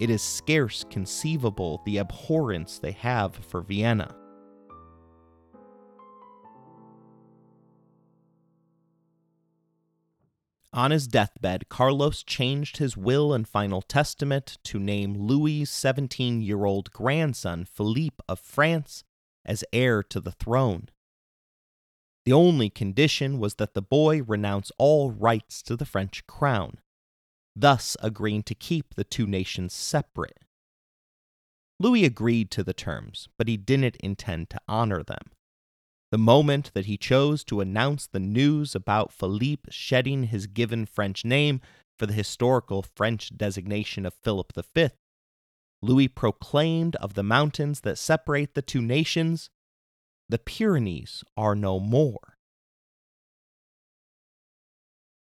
[0.00, 4.14] It is scarce conceivable the abhorrence they have for Vienna.
[10.72, 16.64] On his deathbed, Carlos changed his will and final testament to name Louis's 17 year
[16.64, 19.02] old grandson, Philippe of France,
[19.44, 20.88] as heir to the throne.
[22.28, 26.76] The only condition was that the boy renounce all rights to the French crown,
[27.56, 30.36] thus agreeing to keep the two nations separate.
[31.80, 35.30] Louis agreed to the terms, but he didn't intend to honor them.
[36.10, 41.24] The moment that he chose to announce the news about Philippe shedding his given French
[41.24, 41.62] name
[41.98, 44.90] for the historical French designation of Philip V,
[45.80, 49.48] Louis proclaimed of the mountains that separate the two nations,
[50.28, 52.36] the Pyrenees are no more.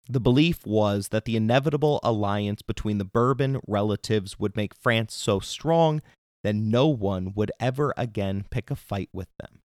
[0.10, 5.39] The belief was that the inevitable alliance between the Bourbon relatives would make France so
[5.39, 6.01] strong
[6.43, 9.60] that no one would ever again pick a fight with them.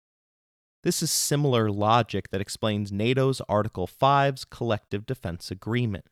[0.83, 6.05] This is similar logic that explains NATO's Article 5's collective defense agreement.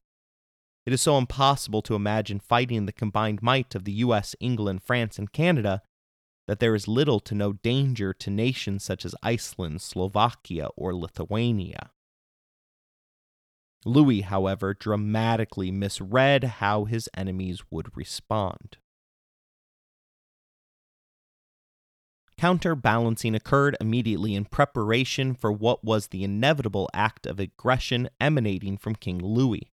[0.87, 5.19] It is so impossible to imagine fighting the combined might of the US, England, France,
[5.19, 5.83] and Canada
[6.53, 11.93] that there is little to no danger to nations such as Iceland, Slovakia, or Lithuania.
[13.87, 18.77] Louis, however, dramatically misread how his enemies would respond.
[22.37, 28.95] Counterbalancing occurred immediately in preparation for what was the inevitable act of aggression emanating from
[28.95, 29.71] King Louis.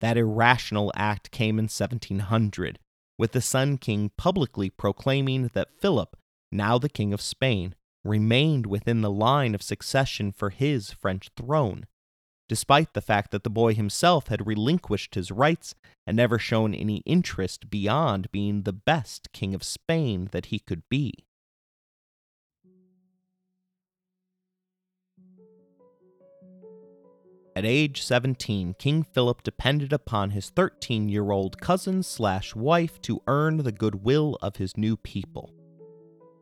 [0.00, 2.78] That irrational act came in 1700,
[3.20, 6.16] with the Sun King publicly proclaiming that Philip,
[6.50, 11.84] now the King of Spain, remained within the line of succession for his French throne,
[12.48, 15.74] despite the fact that the boy himself had relinquished his rights
[16.06, 20.82] and never shown any interest beyond being the best King of Spain that he could
[20.88, 21.26] be.
[27.60, 33.20] At age 17, King Philip depended upon his 13 year old cousin slash wife to
[33.26, 35.52] earn the goodwill of his new people.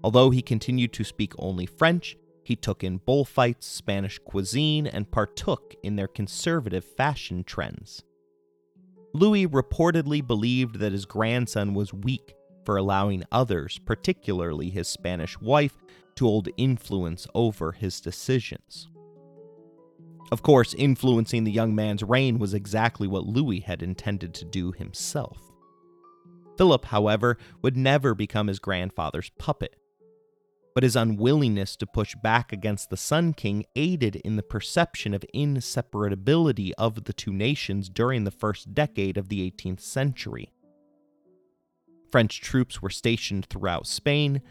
[0.04, 5.74] Although he continued to speak only French, he took in bullfights, Spanish cuisine, and partook
[5.82, 8.04] in their conservative fashion trends.
[9.12, 15.78] Louis reportedly believed that his grandson was weak for allowing others, particularly his Spanish wife,
[16.14, 18.88] to hold influence over his decisions.
[20.31, 24.72] Of course, influencing the young man's reign was exactly what Louis had intended to do
[24.72, 25.39] himself.
[26.59, 29.76] Philip, however, would never become his grandfather's puppet.
[30.74, 35.24] But his unwillingness to push back against the Sun King aided in the perception of
[35.35, 40.53] inseparability of the two nations during the first decade of the 18th century.
[42.12, 44.43] French troops were stationed throughout Spain.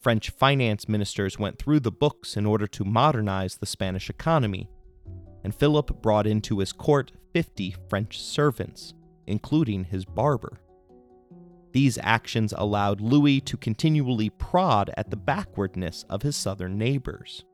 [0.00, 4.68] French finance ministers went through the books in order to modernize the Spanish economy
[5.44, 8.94] and Philip brought into his court 50 French servants,
[9.26, 10.58] including his barber.
[11.72, 17.44] These actions allowed Louis to continually prod at the backwardness of his southern neighbors.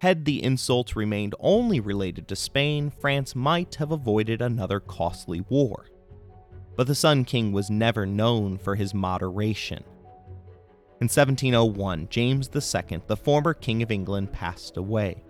[0.00, 5.86] Had the insults remained only related to Spain, France might have avoided another costly war.
[6.76, 9.84] But the Sun King was never known for his moderation.
[11.04, 15.22] In 1701, James II, the former King of England, passed away.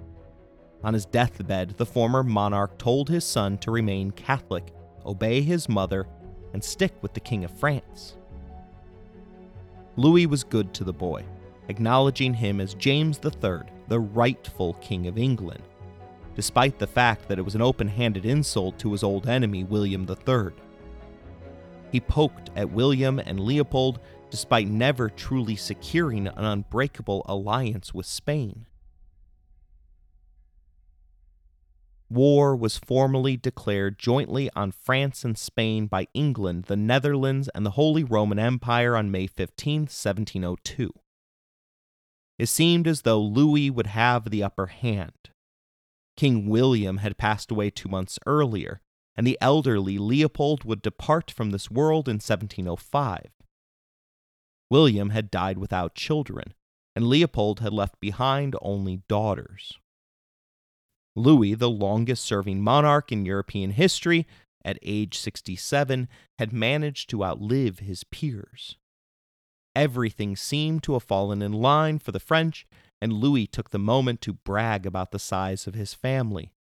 [0.85, 4.73] On his deathbed, the former monarch told his son to remain Catholic,
[5.05, 6.07] obey his mother,
[6.53, 8.17] and stick with the King of France.
[9.97, 11.25] Louis was good to the boy,
[11.67, 15.65] acknowledging him as James III, the rightful King of England,
[16.37, 20.07] despite the fact that it was an open handed insult to his old enemy, William
[20.09, 20.53] III.
[21.91, 23.99] He poked at William and Leopold
[24.35, 28.67] despite never truly securing an unbreakable alliance with Spain.
[32.11, 37.79] War was formally declared jointly on France and Spain by England, the Netherlands, and the
[37.79, 40.91] Holy Roman Empire on May 15, 1702.
[42.37, 45.31] It seemed as though Louis would have the upper hand.
[46.17, 48.81] King William had passed away two months earlier,
[49.17, 53.31] and the elderly Leopold would depart from this world in 1705.
[54.71, 56.55] William had died without children,
[56.97, 59.79] and Leopold had left behind only daughters.
[61.17, 64.27] Louis, the longest serving monarch in European history,
[64.65, 66.09] at age 67,
[66.39, 68.77] had managed to outlive his peers.
[69.77, 72.67] Everything seemed to have fallen in line for the French,
[73.01, 76.53] and Louis took the moment to brag about the size of his family,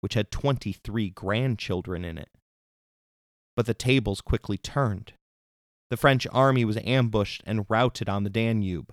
[0.00, 2.30] which had 23 grandchildren in it.
[3.56, 5.14] But the tables quickly turned.
[5.90, 8.92] The French army was ambushed and routed on the Danube.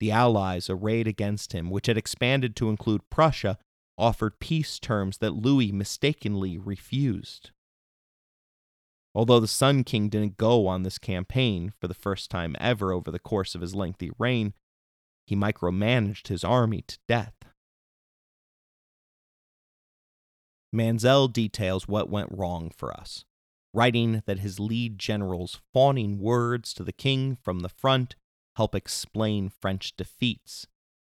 [0.00, 3.58] The Allies, arrayed against him, which had expanded to include Prussia,
[3.96, 7.50] offered peace terms that Louis mistakenly refused.
[9.14, 13.10] Although the Sun King didn't go on this campaign for the first time ever over
[13.10, 14.54] the course of his lengthy reign,
[15.26, 17.34] he micromanaged his army to death.
[20.72, 23.24] Mansel details what went wrong for us,
[23.72, 28.16] writing that his lead generals' fawning words to the king from the front
[28.56, 30.66] help explain French defeats,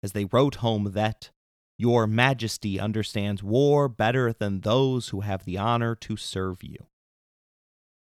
[0.02, 1.30] as they wrote home that
[1.78, 6.86] your Majesty understands war better than those who have the honor to serve you.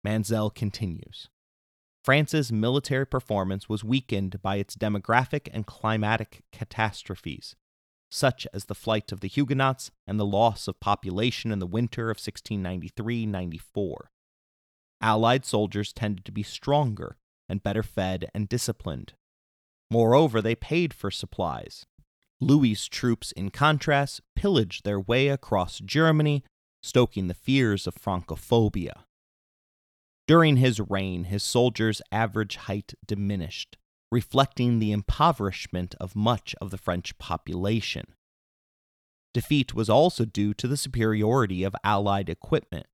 [0.03, 1.27] Mansel continues
[2.05, 7.55] France's military performance was weakened by its demographic and climatic catastrophes,
[8.11, 12.11] such as the flight of the Huguenots and the loss of population in the winter
[12.11, 14.11] of 1693 94.
[15.01, 17.17] Allied soldiers tended to be stronger
[17.47, 19.13] and better fed and disciplined.
[19.91, 21.85] Moreover, they paid for supplies,
[22.41, 26.43] Louis's troops, in contrast, pillaged their way across Germany,
[26.83, 29.03] stoking the fears of Francophobia.
[30.27, 33.77] During his reign, his soldiers' average height diminished,
[34.11, 38.05] reflecting the impoverishment of much of the French population.
[39.33, 42.87] Defeat was also due to the superiority of Allied equipment.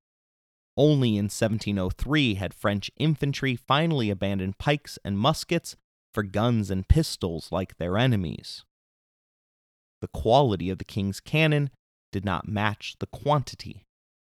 [0.78, 5.76] Only in 1703 had French infantry finally abandoned pikes and muskets
[6.13, 8.63] for guns and pistols like their enemies
[10.01, 11.69] the quality of the king's cannon
[12.11, 13.86] did not match the quantity.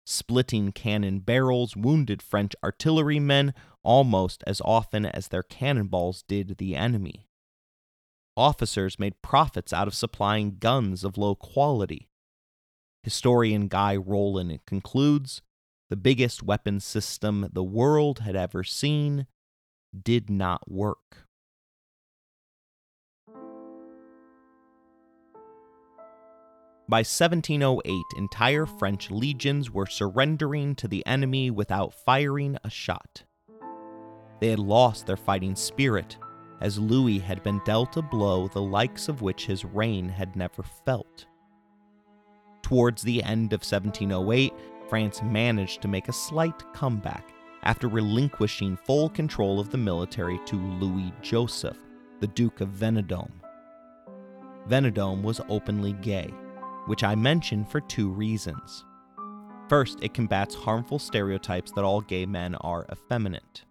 [0.06, 7.28] Splitting cannon barrels wounded French artillerymen almost as often as their cannonballs did the enemy.
[8.38, 12.08] Officers made profits out of supplying guns of low quality.
[13.02, 15.42] Historian Guy Rowlands concludes
[15.96, 19.26] the biggest weapon system the world had ever seen
[20.04, 21.26] did not work.
[26.90, 33.24] By 1708, entire French legions were surrendering to the enemy without firing a shot.
[34.42, 36.18] They had lost their fighting spirit,
[36.60, 40.62] as Louis had been dealt a blow the likes of which his reign had never
[40.62, 41.26] felt.
[42.64, 44.52] Towards the end of 1708,
[44.90, 47.34] France managed to make a slight comeback
[47.64, 51.78] after relinquishing full control of the military to Louis Joseph,
[52.20, 53.32] the Duke of Vendôme.
[54.68, 56.32] Vendôme was openly gay
[56.86, 58.86] which I mention for two reasons.
[59.68, 63.64] First, it combats harmful stereotypes that all gay men are effeminate.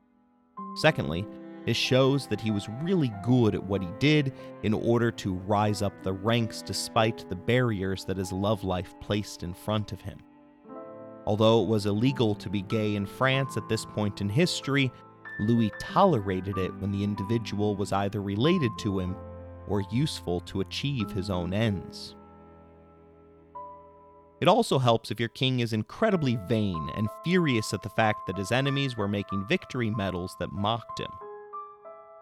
[0.77, 1.25] Secondly,
[1.67, 4.33] it shows that he was really good at what he did
[4.65, 9.43] in order to rise up the ranks despite the barriers that his love life placed
[9.43, 10.19] in front of him.
[11.27, 14.93] Although it was illegal to be gay in France at this point in history,
[15.41, 19.17] Louis tolerated it when the individual was either related to him
[19.67, 22.15] or useful to achieve his own ends.
[24.41, 28.37] It also helps if your king is incredibly vain and furious at the fact that
[28.37, 31.11] his enemies were making victory medals that mocked him.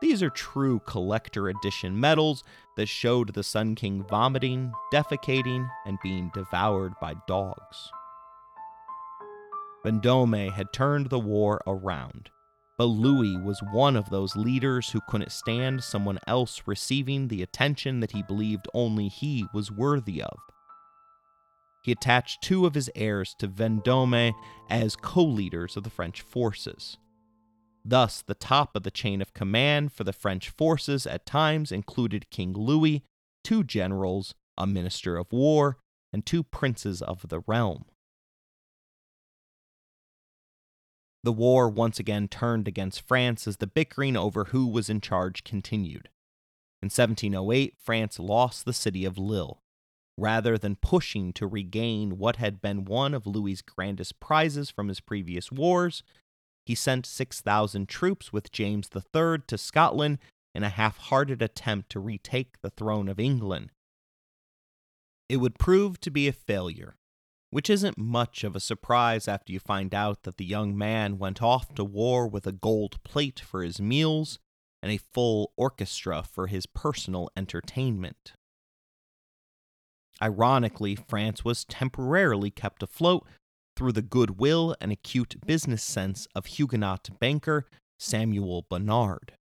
[0.00, 2.44] These are true collector edition medals
[2.76, 7.90] that showed the Sun King vomiting, defecating, and being devoured by dogs.
[9.84, 12.30] Vendôme had turned the war around,
[12.78, 18.00] but Louis was one of those leaders who couldn't stand someone else receiving the attention
[18.00, 20.38] that he believed only he was worthy of
[21.82, 24.32] he attached two of his heirs to Vendôme
[24.70, 26.96] as co leaders of the French forces.
[27.84, 32.30] Thus, the top of the chain of command for the French forces at times included
[32.30, 33.02] King Louis,
[33.42, 35.78] two generals, a minister of war,
[36.12, 37.86] and two princes of the realm.
[41.24, 45.44] The war once again turned against France as the bickering over who was in charge
[45.44, 46.08] continued.
[46.82, 49.62] In 1708, France lost the city of Lille
[50.18, 55.00] rather than pushing to regain what had been one of Louis's grandest prizes from his
[55.00, 56.02] previous wars,
[56.66, 60.18] he sent 6,000 troops with James III to Scotland
[60.54, 63.70] in a half hearted attempt to retake the throne of England.
[65.28, 66.96] It would prove to be a failure,
[67.52, 71.42] which isn't much of a surprise after you find out that the young man went
[71.42, 74.38] off to war with a gold plate for his meals
[74.82, 78.32] and a full orchestra for his personal entertainment.
[80.22, 83.26] Ironically, France was temporarily kept afloat
[83.76, 87.66] through the goodwill and acute business sense of Huguenot banker
[87.98, 89.34] Samuel Bernard.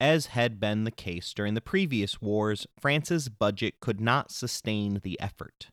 [0.00, 5.20] As had been the case during the previous wars, France's budget could not sustain the
[5.20, 5.68] effort.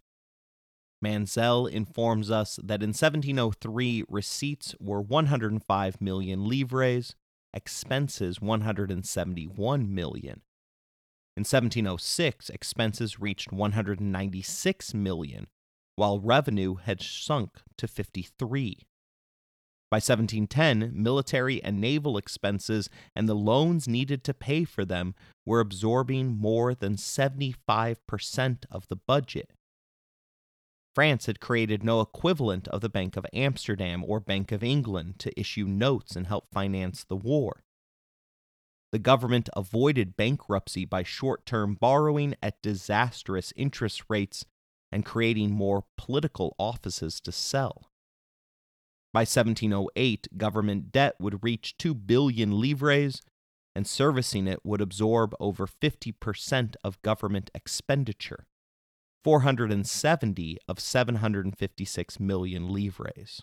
[1.02, 7.16] Mansel informs us that in 1703 receipts were 105 million livres,
[7.54, 10.42] expenses 171 million.
[11.38, 15.48] In 1706, expenses reached 196 million,
[15.96, 18.80] while revenue had sunk to 53.
[19.90, 25.16] By 1710, military and naval expenses and the loans needed to pay for them
[25.46, 29.52] were absorbing more than 75% of the budget.
[30.94, 35.40] France had created no equivalent of the Bank of Amsterdam or Bank of England to
[35.40, 37.64] issue notes and help finance the war.
[38.92, 44.44] The government avoided bankruptcy by short term borrowing at disastrous interest rates
[44.92, 47.92] and creating more political offices to sell.
[49.14, 53.22] By 1708, government debt would reach 2 billion livres,
[53.76, 58.46] and servicing it would absorb over 50% of government expenditure,
[59.24, 63.42] 470 of 756 million livres.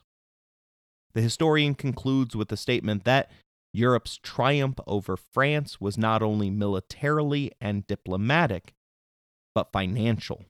[1.15, 3.31] The historian concludes with the statement that
[3.73, 8.75] Europe's triumph over France was not only militarily and diplomatic,
[9.55, 10.45] but financial.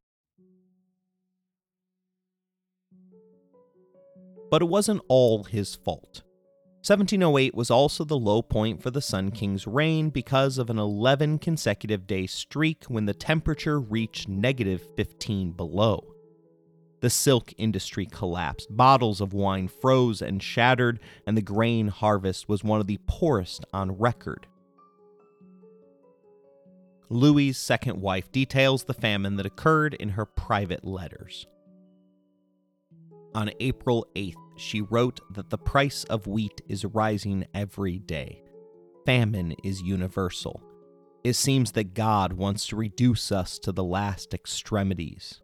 [4.54, 6.22] But it wasn't all his fault.
[6.86, 11.40] 1708 was also the low point for the Sun King's reign because of an 11
[11.40, 16.04] consecutive day streak when the temperature reached negative 15 below.
[17.00, 22.62] The silk industry collapsed, bottles of wine froze and shattered, and the grain harvest was
[22.62, 24.46] one of the poorest on record.
[27.08, 31.48] Louis's second wife details the famine that occurred in her private letters.
[33.34, 38.42] On April 8th, she wrote that the price of wheat is rising every day.
[39.04, 40.62] Famine is universal.
[41.24, 45.40] It seems that God wants to reduce us to the last extremities.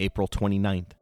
[0.00, 0.92] April 29th.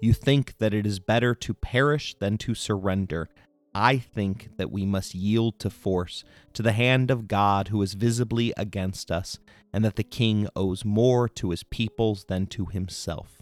[0.00, 3.28] You think that it is better to perish than to surrender.
[3.74, 7.94] I think that we must yield to force, to the hand of God who is
[7.94, 9.38] visibly against us,
[9.72, 13.37] and that the king owes more to his peoples than to himself.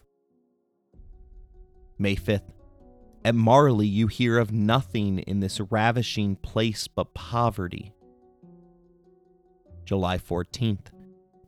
[1.98, 2.52] May 5th.
[3.24, 7.92] At Marly, you hear of nothing in this ravishing place but poverty.
[9.84, 10.88] July 14th.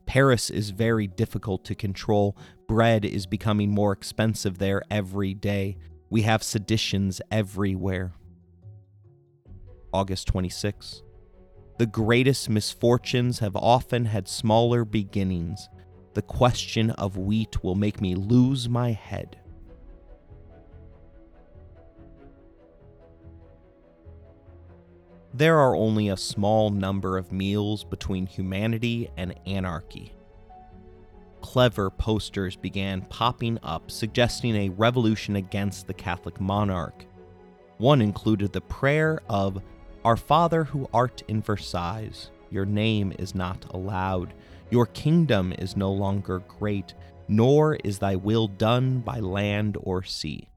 [0.05, 2.35] Paris is very difficult to control.
[2.67, 5.77] Bread is becoming more expensive there every day.
[6.09, 8.13] We have seditions everywhere.
[9.93, 11.03] August 26.
[11.77, 15.69] The greatest misfortunes have often had smaller beginnings.
[16.13, 19.39] The question of wheat will make me lose my head.
[25.39, 30.11] There are only a small number of meals between humanity and anarchy.
[31.39, 37.05] Clever posters began popping up suggesting a revolution against the Catholic monarch.
[37.77, 39.61] One included the prayer of
[40.03, 44.33] Our Father who art in Versailles, your name is not allowed,
[44.69, 46.93] your kingdom is no longer great,
[47.29, 50.49] nor is thy will done by land or sea.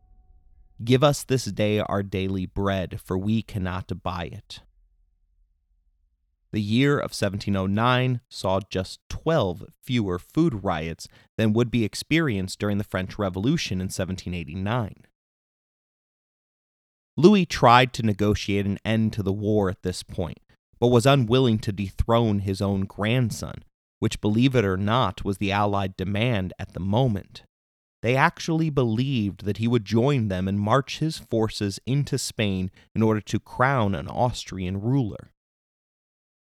[0.82, 4.58] Give us this day our daily bread, for we cannot buy it.
[6.52, 12.76] The year of 1709 saw just 12 fewer food riots than would be experienced during
[12.76, 15.06] the French Revolution in 1789.
[17.16, 20.40] Louis tried to negotiate an end to the war at this point,
[20.78, 23.64] but was unwilling to dethrone his own grandson,
[23.98, 27.44] which, believe it or not, was the Allied demand at the moment.
[28.02, 33.02] They actually believed that he would join them and march his forces into Spain in
[33.02, 35.30] order to crown an Austrian ruler.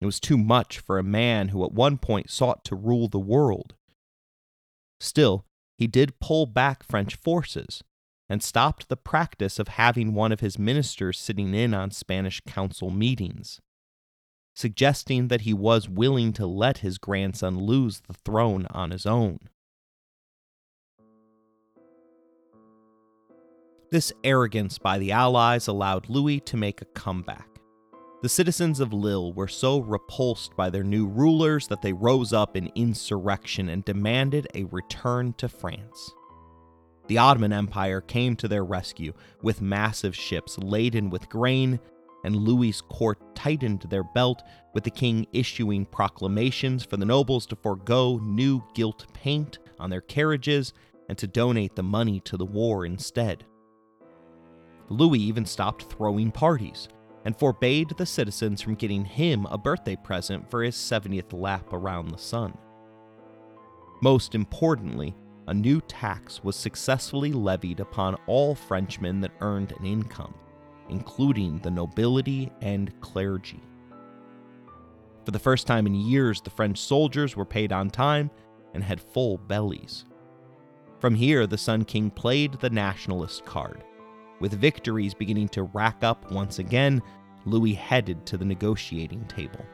[0.05, 3.19] It was too much for a man who at one point sought to rule the
[3.19, 3.73] world.
[5.01, 5.47] Still,
[5.79, 7.83] he did pull back French forces
[8.29, 12.91] and stopped the practice of having one of his ministers sitting in on Spanish council
[12.91, 13.63] meetings,
[14.55, 19.39] suggesting that he was willing to let his grandson lose the throne on his own.
[23.91, 27.54] This arrogance by the Allies allowed Louis to make a comeback.
[28.25, 32.57] The citizens of Lille were so repulsed by their new rulers that they rose up
[32.57, 36.11] in insurrection and demanded a return to France.
[37.09, 39.13] The Ottoman Empire came to their rescue
[39.43, 41.79] with massive ships laden with grain,
[42.25, 47.57] and Louis's court tightened their belt, with the king issuing proclamations for the nobles to
[47.57, 50.73] forego new gilt paint on their carriages
[51.11, 53.45] and to donate the money to the war instead.
[54.89, 56.89] Louis even stopped throwing parties
[57.25, 62.09] and forbade the citizens from getting him a birthday present for his 70th lap around
[62.09, 62.57] the sun.
[64.03, 65.15] Most importantly,
[65.47, 70.35] a new tax was successfully levied upon all Frenchmen that earned an income,
[70.89, 73.63] including the nobility and clergy.
[75.25, 78.31] For the first time in years, the French soldiers were paid on time
[78.75, 80.05] and had full bellies.
[80.99, 83.85] From here, the Sun King played the nationalist card.
[84.41, 87.03] With victories beginning to rack up once again,
[87.47, 89.65] Louis headed to the negotiating table.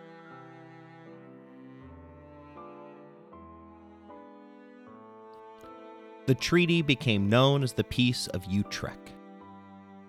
[6.27, 9.15] The treaty became known as the Peace of Utrecht.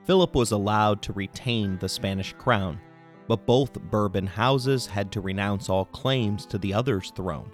[0.06, 2.80] Philip was allowed to retain the Spanish crown,
[3.28, 7.52] but both Bourbon houses had to renounce all claims to the other's throne.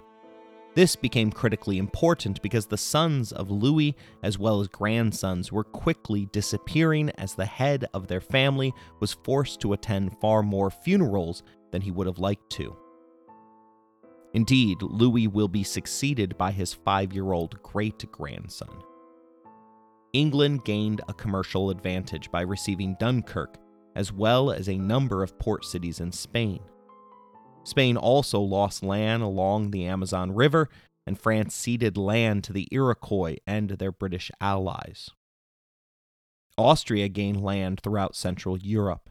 [0.74, 6.26] This became critically important because the sons of Louis, as well as grandsons, were quickly
[6.26, 11.42] disappearing as the head of their family was forced to attend far more funerals
[11.72, 12.76] than he would have liked to.
[14.34, 18.82] Indeed, Louis will be succeeded by his five year old great grandson.
[20.12, 23.56] England gained a commercial advantage by receiving Dunkirk,
[23.94, 26.60] as well as a number of port cities in Spain.
[27.68, 30.70] Spain also lost land along the Amazon River,
[31.06, 35.10] and France ceded land to the Iroquois and their British allies.
[36.56, 39.10] Austria gained land throughout Central Europe.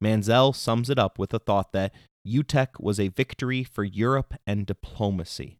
[0.00, 4.66] Mansel sums it up with the thought that Utrecht was a victory for Europe and
[4.66, 5.58] diplomacy.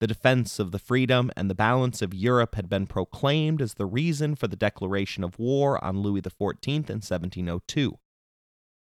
[0.00, 3.84] The defense of the freedom and the balance of Europe had been proclaimed as the
[3.84, 7.98] reason for the declaration of war on Louis XIV in 1702.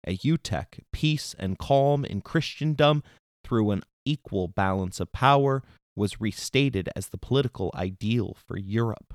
[0.04, 3.02] At Utrecht, peace and calm in Christendom
[3.42, 5.62] through an equal balance of power
[5.96, 9.14] was restated as the political ideal for Europe.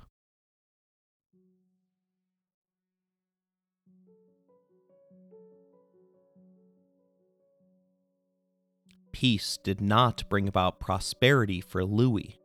[9.19, 12.39] peace did not bring about prosperity for Louis.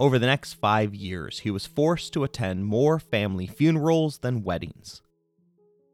[0.00, 5.00] Over the next five years, he was forced to attend more family funerals than weddings.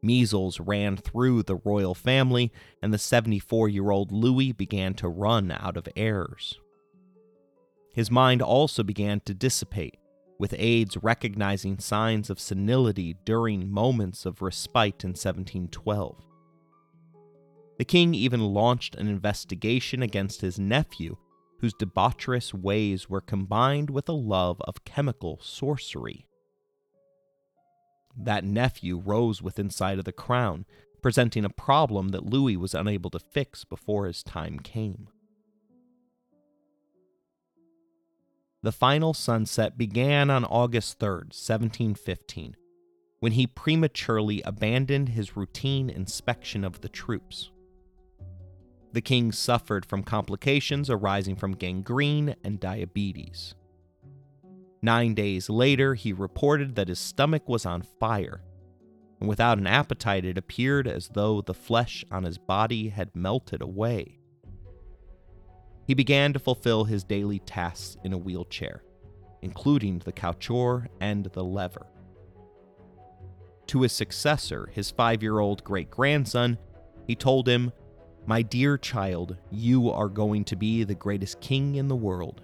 [0.01, 5.51] Measles ran through the royal family, and the 74 year old Louis began to run
[5.51, 6.59] out of heirs.
[7.93, 9.97] His mind also began to dissipate,
[10.37, 16.15] with aides recognizing signs of senility during moments of respite in 1712.
[17.79, 21.17] The king even launched an investigation against his nephew,
[21.59, 26.26] whose debaucherous ways were combined with a love of chemical sorcery.
[28.17, 30.65] That nephew rose within sight of the crown,
[31.01, 35.09] presenting a problem that Louis was unable to fix before his time came.
[38.63, 42.55] The final sunset began on August 3, 1715,
[43.19, 47.51] when he prematurely abandoned his routine inspection of the troops.
[48.93, 53.53] The king suffered from complications arising from gangrene and diabetes.
[54.81, 58.41] Nine days later, he reported that his stomach was on fire,
[59.19, 63.61] and without an appetite, it appeared as though the flesh on his body had melted
[63.61, 64.19] away.
[65.87, 68.83] He began to fulfill his daily tasks in a wheelchair,
[69.41, 71.87] including the couture and the lever.
[73.67, 76.57] To his successor, his five year old great grandson,
[77.05, 77.71] he told him
[78.25, 82.41] my dear child, you are going to be the greatest king in the world.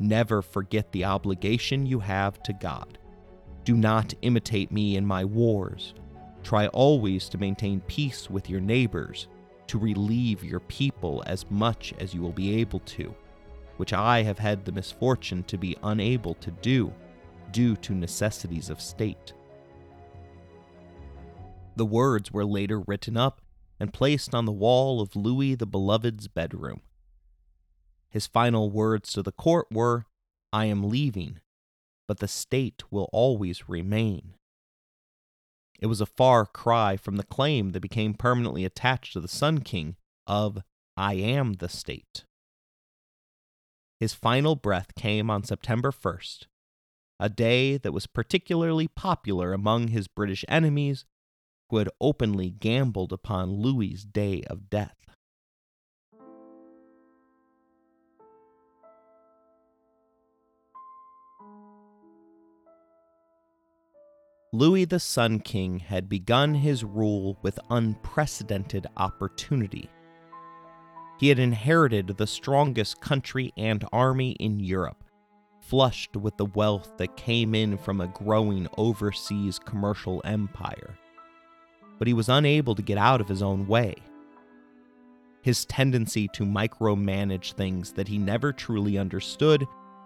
[0.00, 2.98] Never forget the obligation you have to God.
[3.64, 5.92] Do not imitate me in my wars.
[6.42, 9.28] Try always to maintain peace with your neighbors,
[9.66, 13.14] to relieve your people as much as you will be able to,
[13.76, 16.94] which I have had the misfortune to be unable to do
[17.50, 19.34] due to necessities of state.
[21.76, 23.42] The words were later written up
[23.78, 26.80] and placed on the wall of Louis the Beloved's bedroom.
[28.10, 30.04] His final words to the court were,
[30.52, 31.40] I am leaving,
[32.08, 34.34] but the state will always remain.
[35.78, 39.60] It was a far cry from the claim that became permanently attached to the Sun
[39.60, 39.96] King
[40.26, 40.62] of,
[40.96, 42.24] I am the state.
[43.98, 46.46] His final breath came on September 1st,
[47.18, 51.04] a day that was particularly popular among his British enemies
[51.68, 55.09] who had openly gambled upon Louis's day of death.
[64.52, 69.88] Louis the Sun King had begun his rule with unprecedented opportunity.
[71.20, 75.04] He had inherited the strongest country and army in Europe,
[75.60, 80.98] flushed with the wealth that came in from a growing overseas commercial empire.
[82.00, 83.94] But he was unable to get out of his own way.
[85.42, 89.64] His tendency to micromanage things that he never truly understood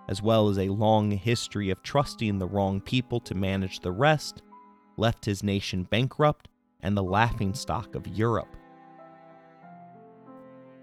[0.09, 4.43] as well as a long history of trusting the wrong people to manage the rest,
[4.97, 6.49] left his nation bankrupt
[6.81, 8.57] and the laughingstock of Europe.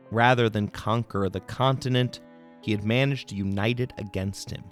[0.09, 2.19] Rather than conquer the continent,
[2.61, 4.63] he had managed to unite it against him.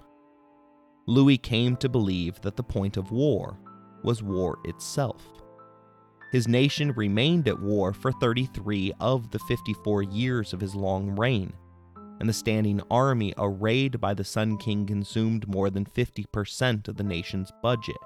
[1.06, 3.58] Louis came to believe that the point of war
[4.02, 5.26] was war itself.
[6.30, 11.52] His nation remained at war for 33 of the 54 years of his long reign,
[12.20, 17.02] and the standing army arrayed by the Sun King consumed more than 50% of the
[17.02, 17.96] nation's budget.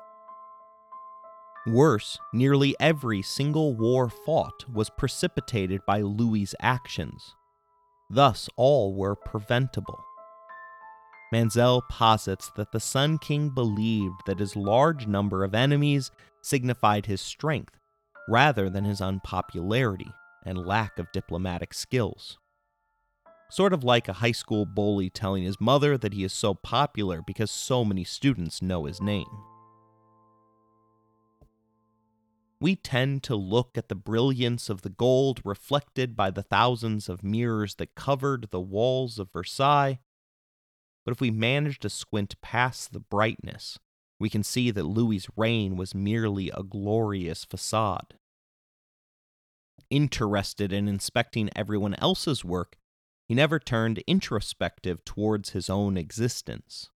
[1.66, 7.34] Worse, nearly every single war fought was precipitated by Louis's actions.
[8.08, 9.98] Thus, all were preventable.
[11.32, 16.12] Mansel posits that the Sun King believed that his large number of enemies
[16.42, 17.80] signified his strength
[18.28, 20.12] rather than his unpopularity
[20.44, 22.38] and lack of diplomatic skills
[23.50, 27.22] sort of like a high school bully telling his mother that he is so popular
[27.22, 29.26] because so many students know his name.
[32.60, 37.22] We tend to look at the brilliance of the gold reflected by the thousands of
[37.22, 39.98] mirrors that covered the walls of Versailles,
[41.04, 43.78] but if we manage to squint past the brightness,
[44.18, 48.14] we can see that Louis's reign was merely a glorious facade.
[49.90, 52.78] Interested in inspecting everyone else's work,
[53.26, 56.90] he never turned introspective towards his own existence.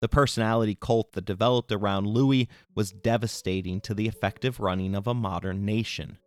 [0.00, 5.14] The personality cult that developed around Louis was devastating to the effective running of a
[5.14, 6.18] modern nation.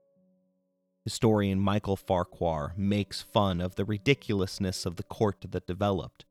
[1.04, 6.24] Historian Michael Farquhar makes fun of the ridiculousness of the court that developed.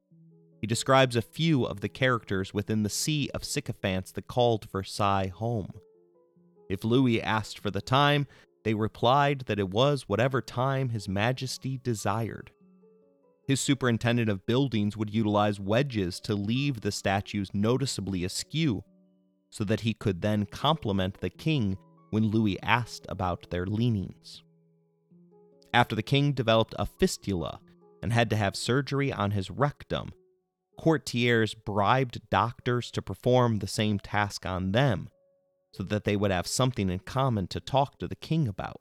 [0.59, 5.29] He describes a few of the characters within the sea of sycophants that called Versailles
[5.29, 5.75] home.
[6.71, 8.27] If Louis asked for the time,
[8.65, 12.51] they replied that it was whatever time His Majesty desired.
[13.47, 18.85] His superintendent of buildings would utilize wedges to leave the statues noticeably askew,
[19.51, 21.77] so that he could then compliment the king
[22.11, 24.43] when Louis asked about their leanings.
[25.73, 27.61] After the king developed a fistula
[28.03, 30.13] and had to have surgery on his rectum,
[30.79, 35.09] courtiers bribed doctors to perform the same task on them
[35.73, 38.81] so that they would have something in common to talk to the king about.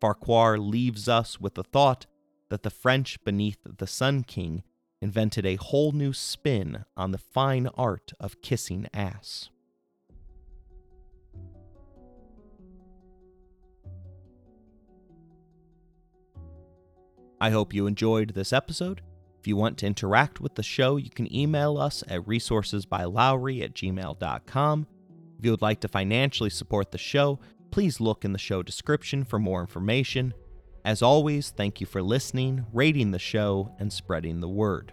[0.00, 2.06] Farquhar leaves us with the thought
[2.52, 4.62] that the French beneath the Sun King
[5.00, 9.48] invented a whole new spin on the fine art of kissing ass.
[17.40, 19.00] I hope you enjoyed this episode.
[19.40, 23.72] If you want to interact with the show, you can email us at resourcesbylowry at
[23.72, 24.86] gmail.com.
[25.38, 27.40] If you would like to financially support the show,
[27.70, 30.34] please look in the show description for more information.
[30.84, 34.92] As always, thank you for listening, rating the show, and spreading the word.